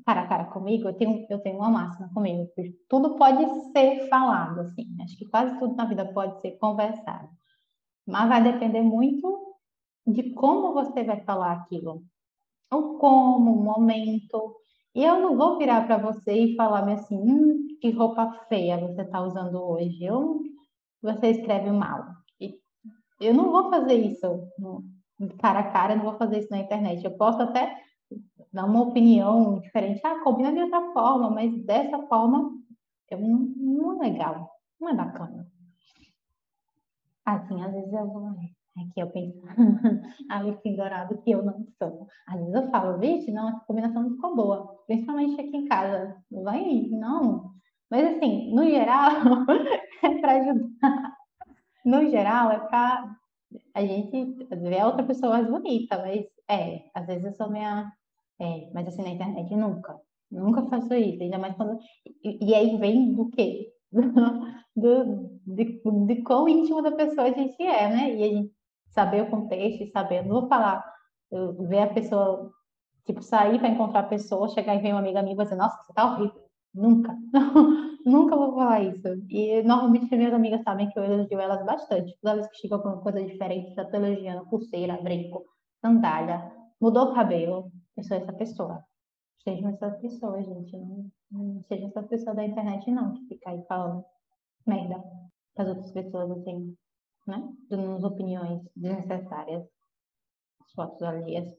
cara 0.05 0.21
a 0.21 0.27
cara 0.27 0.45
comigo, 0.45 0.87
eu 0.87 0.93
tenho, 0.93 1.25
eu 1.29 1.39
tenho 1.39 1.57
uma 1.57 1.69
máxima 1.69 2.09
comigo. 2.13 2.49
Tudo 2.89 3.15
pode 3.15 3.45
ser 3.71 4.07
falado, 4.09 4.61
assim. 4.61 4.85
Acho 5.01 5.17
que 5.17 5.25
quase 5.29 5.57
tudo 5.59 5.75
na 5.75 5.85
vida 5.85 6.05
pode 6.13 6.39
ser 6.41 6.51
conversado. 6.57 7.29
Mas 8.05 8.29
vai 8.29 8.43
depender 8.43 8.81
muito 8.81 9.55
de 10.05 10.33
como 10.33 10.73
você 10.73 11.03
vai 11.03 11.21
falar 11.23 11.53
aquilo. 11.53 12.03
O 12.71 12.97
como, 12.97 13.53
o 13.53 13.63
momento. 13.63 14.55
E 14.95 15.03
eu 15.03 15.19
não 15.19 15.37
vou 15.37 15.57
virar 15.57 15.85
para 15.85 15.97
você 15.97 16.33
e 16.33 16.55
falar 16.55 16.87
assim, 16.89 17.17
hum, 17.17 17.67
que 17.81 17.91
roupa 17.91 18.45
feia 18.49 18.77
você 18.77 19.01
está 19.01 19.21
usando 19.21 19.61
hoje. 19.61 20.03
Eu, 20.03 20.39
você 21.01 21.31
escreve 21.31 21.71
mal. 21.71 22.05
Eu 23.19 23.33
não 23.33 23.51
vou 23.51 23.69
fazer 23.69 23.95
isso 23.95 24.47
cara 25.39 25.59
a 25.59 25.71
cara, 25.71 25.95
não 25.95 26.03
vou 26.03 26.17
fazer 26.17 26.39
isso 26.39 26.51
na 26.51 26.59
internet. 26.59 27.03
Eu 27.03 27.17
posso 27.17 27.41
até 27.41 27.75
dar 28.57 28.65
uma 28.65 28.81
opinião 28.81 29.59
diferente. 29.59 30.01
Ah, 30.03 30.19
combina 30.23 30.51
de 30.51 30.59
outra 30.59 30.91
forma, 30.91 31.29
mas 31.29 31.55
dessa 31.63 31.99
forma 32.07 32.51
eu 33.09 33.19
não, 33.19 33.39
não 33.55 34.03
é 34.03 34.09
legal, 34.09 34.51
não 34.81 34.89
é 34.89 34.93
bacana. 34.95 35.47
Assim, 37.23 37.61
às 37.63 37.71
vezes 37.71 37.93
eu 37.93 38.07
vou. 38.07 38.27
Aqui 38.29 38.99
eu 38.99 39.09
penso, 39.09 39.41
a 40.29 40.37
Alice 40.37 40.75
dourado 40.75 41.17
que 41.23 41.31
eu 41.31 41.43
não 41.43 41.65
sou. 41.79 42.07
Às 42.27 42.39
vezes 42.39 42.53
eu 42.53 42.69
falo, 42.69 42.99
vixe, 42.99 43.31
não, 43.31 43.49
essa 43.49 43.65
combinação 43.65 44.03
não 44.03 44.11
ficou 44.11 44.35
boa. 44.35 44.83
Principalmente 44.85 45.39
aqui 45.39 45.57
em 45.57 45.65
casa. 45.65 46.15
Vai, 46.31 46.87
não. 46.91 47.51
Mas 47.89 48.15
assim, 48.15 48.53
no 48.53 48.63
geral, 48.69 49.11
é 50.03 50.19
para 50.19 50.31
ajudar. 50.33 51.17
No 51.83 52.07
geral, 52.09 52.51
é 52.51 52.59
para 52.59 53.15
a 53.73 53.81
gente 53.81 54.47
ver 54.51 54.79
a 54.79 54.87
outra 54.87 55.03
pessoa 55.03 55.33
mais 55.33 55.49
bonita, 55.49 55.97
mas 55.97 56.25
é, 56.47 56.83
às 56.93 57.07
vezes 57.07 57.25
eu 57.25 57.33
sou 57.33 57.49
minha 57.49 57.91
é, 58.39 58.69
mas 58.73 58.87
assim, 58.87 59.01
na 59.03 59.09
internet 59.09 59.55
nunca. 59.55 59.99
Nunca 60.31 60.65
faço 60.67 60.93
isso, 60.93 61.23
ainda 61.23 61.37
mais 61.37 61.55
quando. 61.55 61.77
E, 62.23 62.49
e 62.49 62.53
aí 62.55 62.77
vem 62.77 63.13
do 63.13 63.29
quê? 63.31 63.71
Do, 64.75 65.39
de, 65.43 65.81
de 66.05 66.21
quão 66.21 66.47
íntimo 66.47 66.83
da 66.83 66.91
pessoa 66.91 67.25
a 67.27 67.31
gente 67.31 67.59
é, 67.63 67.89
né? 67.89 68.15
E 68.15 68.23
a 68.23 68.27
gente 68.27 68.53
saber 68.89 69.23
o 69.23 69.29
contexto 69.29 69.83
e 69.83 69.91
saber. 69.91 70.23
Não 70.23 70.41
vou 70.41 70.47
falar, 70.47 70.83
eu, 71.31 71.67
ver 71.67 71.79
a 71.79 71.93
pessoa, 71.93 72.51
tipo, 73.05 73.23
sair 73.23 73.57
para 73.57 73.69
encontrar 73.69 74.01
a 74.01 74.07
pessoa, 74.07 74.49
chegar 74.49 74.75
e 74.75 74.79
ver 74.79 74.91
uma 74.91 74.99
amiga 74.99 75.23
minha 75.23 75.33
e 75.33 75.37
dizer, 75.37 75.55
nossa, 75.55 75.77
você 75.83 75.93
tá 75.93 76.13
horrível. 76.13 76.47
Nunca. 76.75 77.15
Nunca 78.05 78.35
vou 78.35 78.53
falar 78.53 78.83
isso. 78.83 79.07
E 79.29 79.63
normalmente 79.63 80.15
minhas 80.15 80.33
amigas 80.33 80.61
sabem 80.63 80.89
que 80.91 80.99
eu 80.99 81.03
elogio 81.03 81.39
elas 81.39 81.65
bastante. 81.65 82.15
Toda 82.21 82.35
vez 82.35 82.47
que 82.49 82.57
chega 82.57 82.75
alguma 82.75 83.01
coisa 83.01 83.23
diferente, 83.23 83.73
já 83.73 83.83
tô 83.85 83.97
elogiando 83.97 84.47
pulseira, 84.47 85.01
brinco, 85.01 85.43
sandália, 85.81 86.51
mudou 86.79 87.11
o 87.11 87.13
cabelo, 87.15 87.71
eu 87.97 88.03
sou 88.03 88.17
essa 88.17 88.33
pessoa. 88.33 88.83
Sejam 89.43 89.69
essas 89.69 89.97
pessoas, 89.99 90.45
gente. 90.45 90.77
Não, 90.77 91.11
não 91.31 91.63
sejam 91.63 91.87
essas 91.87 92.07
pessoas 92.07 92.35
da 92.35 92.45
internet, 92.45 92.89
não, 92.91 93.13
que 93.13 93.25
fica 93.27 93.49
aí 93.49 93.63
falando 93.67 94.05
merda 94.65 95.01
para 95.55 95.63
as 95.63 95.69
outras 95.69 95.91
pessoas, 95.91 96.31
assim, 96.31 96.75
né? 97.27 97.53
Dando 97.69 98.05
opiniões 98.05 98.61
desnecessárias, 98.75 99.63
as 100.61 100.71
fotos 100.73 101.01
alheias. 101.01 101.53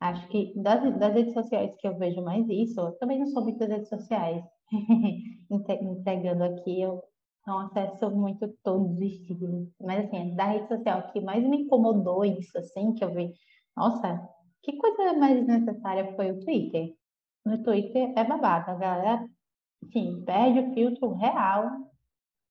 Acho 0.00 0.26
que 0.28 0.52
das, 0.60 0.98
das 0.98 1.14
redes 1.14 1.34
sociais 1.34 1.74
que 1.76 1.86
eu 1.86 1.96
vejo 1.96 2.22
mais 2.22 2.48
isso, 2.48 2.80
eu 2.80 2.98
também 2.98 3.20
não 3.20 3.26
sou 3.28 3.42
muito 3.42 3.58
das 3.58 3.68
redes 3.68 3.88
sociais. 3.88 4.44
Entregando 5.50 6.44
aqui, 6.44 6.80
eu 6.80 7.02
não 7.46 7.60
acesso 7.60 8.10
muito 8.10 8.48
todos 8.64 8.96
os 8.96 9.00
estilos. 9.00 9.68
Mas, 9.80 10.06
assim, 10.06 10.34
da 10.34 10.46
rede 10.46 10.68
social 10.68 11.12
que 11.12 11.20
mais 11.20 11.46
me 11.46 11.62
incomodou 11.62 12.24
isso, 12.24 12.56
assim, 12.58 12.94
que 12.94 13.04
eu 13.04 13.14
vi, 13.14 13.32
nossa, 13.76 14.28
que 14.62 14.76
coisa 14.76 15.12
mais 15.14 15.36
desnecessária 15.36 16.14
foi 16.14 16.30
o 16.30 16.40
Twitter? 16.40 16.94
No 17.44 17.62
Twitter 17.62 18.12
é 18.16 18.24
babado, 18.24 18.70
a 18.70 18.74
galera, 18.74 19.28
enfim, 19.82 20.22
perde 20.24 20.60
o 20.60 20.74
filtro 20.74 21.12
real. 21.14 21.70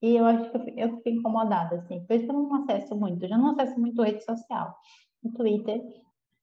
E 0.02 0.16
eu 0.16 0.26
acho 0.26 0.52
que 0.52 0.74
eu, 0.78 0.98
fiquei 0.98 1.14
incomodada, 1.14 1.76
assim. 1.76 2.04
Por 2.06 2.16
isso 2.16 2.26
eu 2.26 2.34
não 2.34 2.56
acesso 2.56 2.96
muito. 2.96 3.24
Eu 3.24 3.30
já 3.30 3.38
não 3.38 3.52
acesso 3.52 3.80
muito 3.80 4.02
rede 4.02 4.24
social. 4.24 4.76
No 5.24 5.32
Twitter 5.32 5.82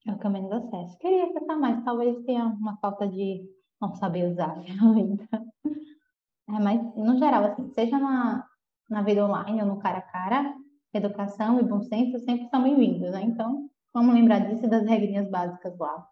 é 0.06 0.12
o 0.12 0.18
que 0.18 0.26
eu 0.26 0.30
menos 0.30 0.52
acesso. 0.52 0.96
Queria 0.98 1.26
acessar 1.26 1.58
mais, 1.58 1.84
talvez 1.84 2.24
tenha 2.24 2.46
uma 2.46 2.76
falta 2.78 3.06
de 3.06 3.44
não 3.80 3.94
saber 3.94 4.30
usar 4.30 4.50
a 4.56 4.62
ferramenta. 4.62 5.42
É, 6.48 6.52
mas, 6.52 6.80
no 6.96 7.18
geral, 7.18 7.44
assim, 7.44 7.68
seja 7.74 7.98
na, 7.98 8.46
na 8.88 9.02
vida 9.02 9.26
online 9.26 9.60
ou 9.60 9.66
no 9.66 9.78
cara 9.78 9.98
a 9.98 10.02
cara, 10.02 10.54
educação 10.94 11.60
e 11.60 11.62
bom 11.62 11.82
senso 11.82 12.18
sempre 12.20 12.48
são 12.48 12.62
bem-vindos, 12.62 13.10
né? 13.10 13.22
Então, 13.22 13.68
Vamos 13.92 14.14
lembrar 14.14 14.40
disso 14.40 14.68
das 14.68 14.86
regrinhas 14.86 15.28
básicas 15.30 15.76
lá. 15.78 16.06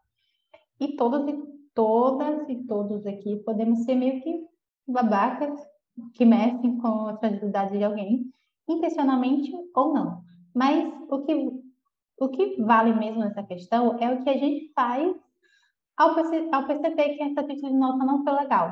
E 0.80 0.96
todas 0.96 1.26
e 1.28 1.42
todas 1.74 2.48
e 2.48 2.56
todos 2.66 3.06
aqui 3.06 3.36
podemos 3.44 3.84
ser 3.84 3.94
meio 3.94 4.22
que 4.22 4.46
babacas 4.86 5.58
que 6.14 6.24
mexem 6.24 6.78
com 6.78 7.08
a 7.08 7.16
fragilidade 7.16 7.76
de 7.76 7.84
alguém, 7.84 8.32
intencionalmente 8.68 9.52
ou 9.74 9.92
não. 9.92 10.22
Mas 10.54 10.92
o 11.10 11.22
que, 11.22 11.34
o 12.20 12.28
que 12.28 12.62
vale 12.62 12.94
mesmo 12.94 13.20
nessa 13.20 13.42
questão 13.42 13.96
é 13.98 14.12
o 14.12 14.22
que 14.22 14.30
a 14.30 14.36
gente 14.36 14.72
faz 14.74 15.14
ao, 15.96 16.10
ao 16.52 16.66
perceber 16.66 17.16
que 17.16 17.22
essa 17.22 17.40
atitude 17.40 17.72
nossa 17.72 18.04
não 18.04 18.22
foi 18.22 18.32
legal. 18.34 18.70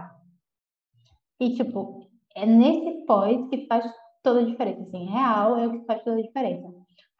E, 1.40 1.54
tipo, 1.54 2.08
é 2.34 2.46
nesse 2.46 3.04
pós 3.06 3.48
que 3.48 3.66
faz 3.66 3.90
toda 4.22 4.40
a 4.40 4.44
diferença. 4.44 4.82
Assim, 4.82 5.06
real 5.06 5.58
é 5.58 5.66
o 5.66 5.72
que 5.72 5.86
faz 5.86 6.02
toda 6.02 6.18
a 6.18 6.22
diferença. 6.22 6.72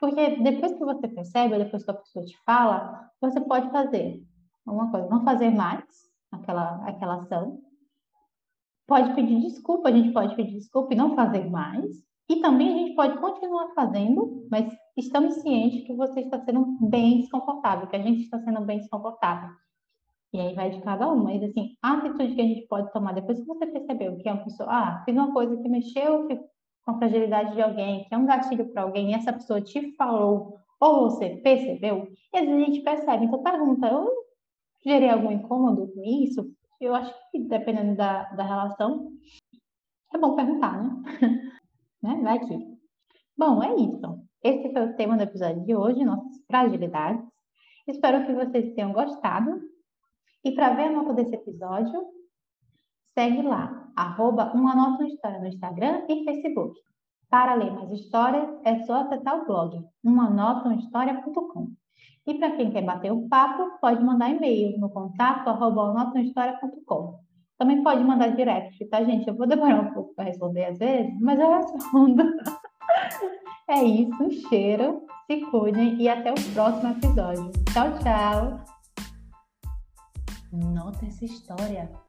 Porque 0.04 0.36
depois 0.42 0.74
que 0.74 0.84
você 0.84 1.08
percebe, 1.08 1.56
depois 1.56 1.82
que 1.82 1.90
a 1.90 1.94
pessoa 1.94 2.26
te 2.26 2.36
fala, 2.44 3.08
você 3.22 3.40
pode 3.40 3.70
fazer 3.70 4.22
alguma 4.66 4.90
coisa, 4.90 5.08
não 5.08 5.24
fazer 5.24 5.48
mais 5.48 5.82
aquela, 6.30 6.86
aquela 6.86 7.22
ação. 7.22 7.58
Pode 8.86 9.14
pedir 9.14 9.40
desculpa, 9.40 9.88
a 9.88 9.92
gente 9.92 10.12
pode 10.12 10.36
pedir 10.36 10.58
desculpa 10.58 10.92
e 10.92 10.96
não 10.96 11.16
fazer 11.16 11.48
mais. 11.48 12.04
E 12.28 12.36
também 12.42 12.70
a 12.70 12.76
gente 12.76 12.94
pode 12.94 13.16
continuar 13.18 13.72
fazendo, 13.74 14.46
mas 14.50 14.70
estamos 14.94 15.36
cientes 15.36 15.86
que 15.86 15.94
você 15.94 16.20
está 16.20 16.38
sendo 16.44 16.66
bem 16.82 17.22
desconfortável, 17.22 17.86
que 17.86 17.96
a 17.96 18.02
gente 18.02 18.24
está 18.24 18.38
sendo 18.40 18.60
bem 18.60 18.80
desconfortável. 18.80 19.54
E 20.34 20.38
aí 20.38 20.54
vai 20.54 20.68
de 20.68 20.82
cada 20.82 21.10
um. 21.10 21.24
Mas, 21.24 21.42
assim, 21.42 21.78
a 21.80 21.94
atitude 21.94 22.34
que 22.34 22.42
a 22.42 22.44
gente 22.44 22.68
pode 22.68 22.92
tomar 22.92 23.14
depois 23.14 23.40
que 23.40 23.46
você 23.46 23.64
percebeu 23.68 24.18
que 24.18 24.28
é 24.28 24.34
uma 24.34 24.44
pessoa, 24.44 24.68
ah, 24.70 25.02
fiz 25.06 25.14
uma 25.14 25.32
coisa 25.32 25.56
que 25.56 25.68
mexeu 25.68 26.28
com 26.85 26.92
a 26.92 26.99
fragilidade 26.99 27.55
de 27.55 27.62
alguém, 27.62 28.05
que 28.05 28.14
é 28.14 28.18
um 28.18 28.27
gatilho 28.27 28.70
para 28.73 28.83
alguém, 28.83 29.11
e 29.11 29.14
essa 29.14 29.33
pessoa 29.33 29.61
te 29.61 29.94
falou, 29.97 30.59
ou 30.81 31.11
você 31.11 31.37
percebeu, 31.37 32.09
e 32.33 32.38
às 32.38 32.44
vezes 32.44 32.62
a 32.62 32.66
gente 32.66 32.81
percebe. 32.83 33.25
Então, 33.25 33.42
pergunta, 33.42 33.87
eu 33.88 34.09
gerei 34.85 35.09
algum 35.09 35.33
incômodo 35.33 35.88
com 35.92 36.05
isso? 36.05 36.53
Eu 36.81 36.94
acho 36.94 37.12
que, 37.31 37.38
dependendo 37.40 37.97
da, 37.97 38.25
da 38.33 38.44
relação, 38.44 39.11
é 40.12 40.18
bom 40.18 40.37
perguntar, 40.37 40.83
né? 40.83 41.03
né? 42.03 42.20
Vai 42.23 42.37
aqui. 42.37 42.59
Bom, 43.37 43.62
é 43.62 43.75
isso. 43.77 44.25
Esse 44.42 44.70
foi 44.73 44.87
o 44.87 44.97
tema 44.97 45.16
do 45.16 45.23
episódio 45.23 45.64
de 45.64 45.75
hoje, 45.75 46.05
nossas 46.05 46.37
fragilidades. 46.47 47.25
Espero 47.88 48.27
que 48.27 48.33
vocês 48.33 48.75
tenham 48.75 48.92
gostado. 48.92 49.61
E 50.44 50.53
para 50.53 50.75
ver 50.75 50.85
a 50.85 50.92
nota 50.92 51.14
desse 51.14 51.35
episódio, 51.35 52.07
segue 53.14 53.42
lá, 53.42 53.84
arroba 53.96 54.52
uma 54.54 54.74
nota 54.74 55.04
história 55.04 55.38
no 55.38 55.46
Instagram 55.46 56.04
e 56.09 56.24
Facebook. 56.24 56.78
Para 57.30 57.54
ler 57.54 57.72
mais 57.72 57.90
histórias, 57.90 58.48
é 58.64 58.78
só 58.85 59.00
acessar 59.00 59.42
o 59.42 59.46
blog 59.46 59.85
umanotahistoria.com. 60.04 61.72
E 62.26 62.35
para 62.35 62.52
quem 62.52 62.70
quer 62.70 62.83
bater 62.83 63.12
o 63.12 63.28
papo, 63.28 63.78
pode 63.80 64.02
mandar 64.02 64.30
e-mail 64.30 64.78
no 64.78 64.88
contato 64.88 65.48
arroba 65.48 66.12
Também 67.59 67.83
pode 67.83 68.04
mandar 68.04 68.28
direct, 68.28 68.85
tá, 68.87 69.02
gente? 69.04 69.28
Eu 69.28 69.37
vou 69.37 69.46
demorar 69.46 69.80
um 69.80 69.92
pouco 69.92 70.14
para 70.14 70.24
responder 70.24 70.64
às 70.66 70.78
vezes, 70.78 71.12
mas 71.20 71.38
eu 71.38 71.50
respondo. 71.50 72.22
é 73.68 73.83
isso, 73.83 74.22
um 74.22 74.30
cheiro, 74.30 75.02
se 75.26 75.40
cuidem 75.50 76.00
e 76.00 76.09
até 76.09 76.30
o 76.30 76.52
próximo 76.54 76.92
episódio. 76.92 77.50
Tchau, 77.72 77.98
tchau! 77.98 78.74
Nota 80.52 81.04
essa 81.04 81.24
história. 81.24 82.03